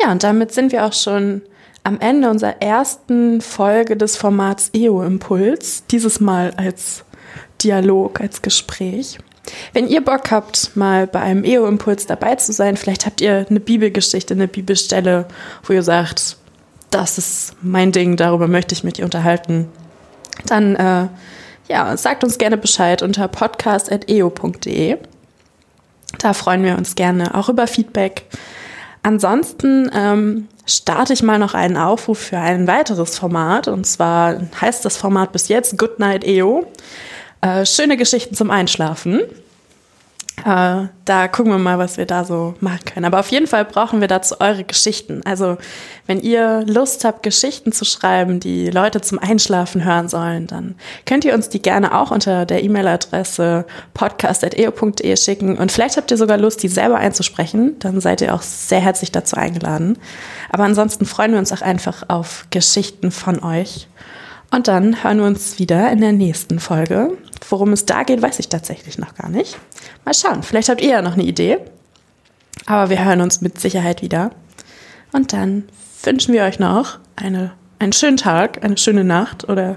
Ja, 0.00 0.12
und 0.12 0.22
damit 0.22 0.52
sind 0.52 0.72
wir 0.72 0.84
auch 0.84 0.92
schon 0.92 1.42
am 1.82 1.98
Ende 2.00 2.30
unserer 2.30 2.60
ersten 2.62 3.40
Folge 3.40 3.96
des 3.96 4.16
Formats 4.16 4.70
EO 4.74 5.02
Impuls. 5.02 5.84
Dieses 5.90 6.20
Mal 6.20 6.52
als 6.56 7.04
Dialog, 7.62 8.20
als 8.20 8.42
Gespräch. 8.42 9.18
Wenn 9.72 9.88
ihr 9.88 10.04
Bock 10.04 10.30
habt, 10.30 10.76
mal 10.76 11.06
bei 11.06 11.20
einem 11.20 11.44
EO 11.44 11.66
Impuls 11.66 12.06
dabei 12.06 12.36
zu 12.36 12.52
sein, 12.52 12.76
vielleicht 12.76 13.06
habt 13.06 13.20
ihr 13.20 13.46
eine 13.48 13.60
Bibelgeschichte, 13.60 14.34
eine 14.34 14.48
Bibelstelle, 14.48 15.26
wo 15.64 15.72
ihr 15.72 15.82
sagt, 15.82 16.36
das 16.90 17.18
ist 17.18 17.54
mein 17.62 17.92
Ding, 17.92 18.16
darüber 18.16 18.48
möchte 18.48 18.74
ich 18.74 18.84
mich 18.84 19.02
unterhalten, 19.02 19.68
dann 20.46 20.76
äh, 20.76 21.08
ja, 21.68 21.96
sagt 21.96 22.24
uns 22.24 22.38
gerne 22.38 22.56
Bescheid 22.56 23.02
unter 23.02 23.28
podcast.eo.de. 23.28 24.98
Da 26.18 26.32
freuen 26.34 26.64
wir 26.64 26.76
uns 26.76 26.94
gerne 26.94 27.34
auch 27.34 27.48
über 27.48 27.66
Feedback. 27.66 28.24
Ansonsten 29.02 29.90
ähm, 29.94 30.48
starte 30.66 31.12
ich 31.12 31.22
mal 31.22 31.38
noch 31.38 31.54
einen 31.54 31.76
Aufruf 31.76 32.18
für 32.18 32.38
ein 32.38 32.66
weiteres 32.66 33.18
Format. 33.18 33.68
Und 33.68 33.86
zwar 33.86 34.40
heißt 34.60 34.84
das 34.84 34.96
Format 34.96 35.32
bis 35.32 35.48
jetzt 35.48 35.78
Good 35.78 35.98
Night 35.98 36.24
EO. 36.26 36.66
Äh, 37.40 37.64
schöne 37.64 37.96
Geschichten 37.96 38.34
zum 38.34 38.50
Einschlafen. 38.50 39.22
Äh, 40.44 40.88
da 41.04 41.28
gucken 41.28 41.52
wir 41.52 41.58
mal, 41.58 41.78
was 41.78 41.96
wir 41.96 42.06
da 42.06 42.24
so 42.24 42.54
machen 42.60 42.84
können. 42.84 43.06
Aber 43.06 43.20
auf 43.20 43.30
jeden 43.30 43.46
Fall 43.46 43.64
brauchen 43.64 44.00
wir 44.00 44.08
dazu 44.08 44.40
eure 44.40 44.64
Geschichten. 44.64 45.22
Also, 45.24 45.58
wenn 46.06 46.20
ihr 46.20 46.64
Lust 46.66 47.04
habt, 47.04 47.22
Geschichten 47.22 47.72
zu 47.72 47.84
schreiben, 47.84 48.40
die 48.40 48.70
Leute 48.70 49.00
zum 49.00 49.18
Einschlafen 49.18 49.84
hören 49.84 50.08
sollen, 50.08 50.46
dann 50.46 50.74
könnt 51.06 51.24
ihr 51.24 51.34
uns 51.34 51.48
die 51.48 51.62
gerne 51.62 51.96
auch 51.96 52.10
unter 52.10 52.46
der 52.46 52.62
E-Mail-Adresse 52.62 53.66
podcast.eo.de 53.94 55.16
schicken. 55.16 55.58
Und 55.58 55.72
vielleicht 55.72 55.96
habt 55.96 56.10
ihr 56.10 56.16
sogar 56.16 56.38
Lust, 56.38 56.62
die 56.62 56.68
selber 56.68 56.96
einzusprechen. 56.96 57.78
Dann 57.78 58.00
seid 58.00 58.20
ihr 58.20 58.34
auch 58.34 58.42
sehr 58.42 58.80
herzlich 58.80 59.12
dazu 59.12 59.36
eingeladen. 59.36 59.98
Aber 60.50 60.64
ansonsten 60.64 61.06
freuen 61.06 61.32
wir 61.32 61.38
uns 61.38 61.52
auch 61.52 61.62
einfach 61.62 62.04
auf 62.08 62.46
Geschichten 62.50 63.10
von 63.10 63.42
euch. 63.42 63.88
Und 64.50 64.66
dann 64.68 65.02
hören 65.04 65.18
wir 65.18 65.26
uns 65.26 65.58
wieder 65.58 65.90
in 65.92 66.00
der 66.00 66.12
nächsten 66.12 66.58
Folge. 66.58 67.12
Worum 67.48 67.72
es 67.72 67.86
da 67.86 68.02
geht, 68.02 68.20
weiß 68.22 68.38
ich 68.40 68.48
tatsächlich 68.48 68.98
noch 68.98 69.14
gar 69.14 69.28
nicht. 69.28 69.58
Mal 70.04 70.14
schauen, 70.14 70.42
vielleicht 70.42 70.68
habt 70.68 70.80
ihr 70.80 70.90
ja 70.90 71.02
noch 71.02 71.14
eine 71.14 71.22
Idee. 71.22 71.58
Aber 72.66 72.90
wir 72.90 73.04
hören 73.04 73.20
uns 73.20 73.40
mit 73.40 73.60
Sicherheit 73.60 74.02
wieder. 74.02 74.30
Und 75.12 75.32
dann 75.32 75.64
wünschen 76.02 76.34
wir 76.34 76.42
euch 76.44 76.58
noch 76.58 76.98
eine, 77.16 77.52
einen 77.78 77.92
schönen 77.92 78.16
Tag, 78.16 78.64
eine 78.64 78.76
schöne 78.76 79.04
Nacht 79.04 79.48
oder 79.48 79.76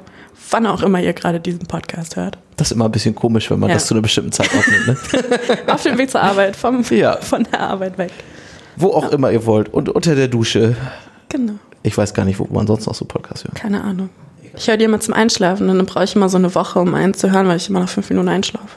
wann 0.49 0.65
auch 0.67 0.81
immer 0.83 0.99
ihr 0.99 1.13
gerade 1.13 1.39
diesen 1.39 1.67
Podcast 1.67 2.15
hört. 2.15 2.37
Das 2.57 2.67
ist 2.67 2.71
immer 2.73 2.85
ein 2.85 2.91
bisschen 2.91 3.15
komisch, 3.15 3.49
wenn 3.49 3.59
man 3.59 3.69
Ja. 3.69 3.75
das 3.75 3.87
zu 3.87 3.93
einer 3.93 4.01
bestimmten 4.01 4.31
Zeit 4.31 4.49
aufnimmt. 4.55 4.87
Ne? 4.87 4.97
Auf 5.73 5.83
dem 5.83 5.97
Weg 5.97 6.11
zur 6.11 6.21
Arbeit, 6.21 6.55
vom, 6.55 6.83
Ja. 6.91 7.17
von 7.17 7.43
der 7.43 7.59
Arbeit 7.59 7.97
weg. 7.97 8.11
Wo 8.75 8.89
auch 8.89 9.11
immer 9.11 9.31
ihr 9.31 9.45
wollt. 9.45 9.69
Und 9.73 9.89
unter 9.89 10.15
der 10.15 10.27
Dusche. 10.27 10.75
Genau, 11.29 11.53
Ich 11.83 11.97
weiß 11.97 12.13
gar 12.13 12.25
nicht, 12.25 12.39
wo 12.39 12.47
man 12.51 12.67
sonst 12.67 12.85
noch 12.85 12.93
so 12.95 13.05
Podcasts 13.05 13.43
hört. 13.45 13.55
keine 13.55 13.83
Ahnung. 13.83 14.09
Ich 14.55 14.67
höre 14.67 14.77
die 14.77 14.85
immer 14.85 14.99
zum 14.99 15.13
Einschlafen 15.13 15.69
und 15.69 15.77
dann 15.77 15.85
brauche 15.85 16.03
ich 16.03 16.15
immer 16.15 16.29
so 16.29 16.37
eine 16.37 16.53
Woche, 16.55 16.79
um 16.79 16.93
einen 16.93 17.13
zu 17.13 17.31
hören, 17.31 17.47
weil 17.47 17.57
ich 17.57 17.69
immer 17.69 17.79
nach 17.79 17.89
fünf 17.89 18.09
Minuten 18.09 18.29
einschlafe. 18.29 18.67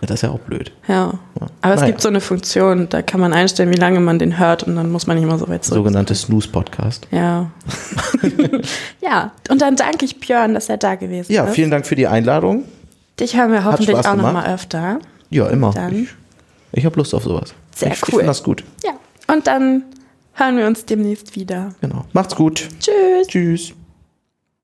Ja, 0.00 0.06
das 0.06 0.16
ist 0.16 0.22
ja 0.22 0.30
auch 0.30 0.38
blöd. 0.38 0.70
Ja. 0.86 1.14
Aber 1.60 1.74
es 1.74 1.80
Naja. 1.80 1.90
gibt 1.90 2.00
so 2.02 2.08
eine 2.08 2.20
Funktion, 2.20 2.88
da 2.88 3.02
kann 3.02 3.20
man 3.20 3.32
einstellen, 3.32 3.70
wie 3.72 3.76
lange 3.78 3.98
man 3.98 4.20
den 4.20 4.38
hört 4.38 4.62
und 4.62 4.76
dann 4.76 4.92
muss 4.92 5.08
man 5.08 5.16
nicht 5.16 5.24
immer 5.24 5.38
so 5.38 5.48
weit 5.48 5.64
zurück. 5.64 5.78
Sogenannte 5.78 6.14
Snooze-Podcast. 6.14 7.08
Ja. 7.10 7.50
ja, 9.00 9.32
und 9.50 9.60
dann 9.60 9.74
danke 9.76 10.04
ich 10.04 10.20
Björn, 10.20 10.54
dass 10.54 10.68
er 10.68 10.76
da 10.76 10.94
gewesen 10.94 11.32
Ja, 11.32 11.44
ist. 11.44 11.54
vielen 11.54 11.70
Dank 11.72 11.84
für 11.86 11.96
die 11.96 12.06
Einladung. 12.06 12.64
Dich 13.18 13.36
hören 13.36 13.50
wir 13.50 13.64
hoffentlich 13.64 13.96
auch 13.96 14.04
noch 14.04 14.16
gemacht. 14.16 14.32
mal 14.34 14.54
öfter. 14.54 15.00
Ja, 15.30 15.48
immer. 15.48 15.72
Dann. 15.72 15.92
Ich, 16.04 16.08
ich 16.72 16.84
habe 16.86 16.96
Lust 16.96 17.12
auf 17.14 17.24
sowas. 17.24 17.52
Sehr 17.74 17.88
ich, 17.88 17.94
Ich 17.94 18.02
cool. 18.04 18.10
finde 18.20 18.26
das 18.26 18.42
gut. 18.44 18.62
Ja. 18.84 18.92
Und 19.34 19.48
dann 19.48 19.82
hören 20.34 20.56
wir 20.58 20.66
uns 20.68 20.84
demnächst 20.84 21.34
wieder. 21.34 21.74
Genau. 21.80 22.04
Macht's 22.12 22.36
gut. 22.36 22.68
Tschüss. 22.78 23.26
Tschüss. 23.26 23.72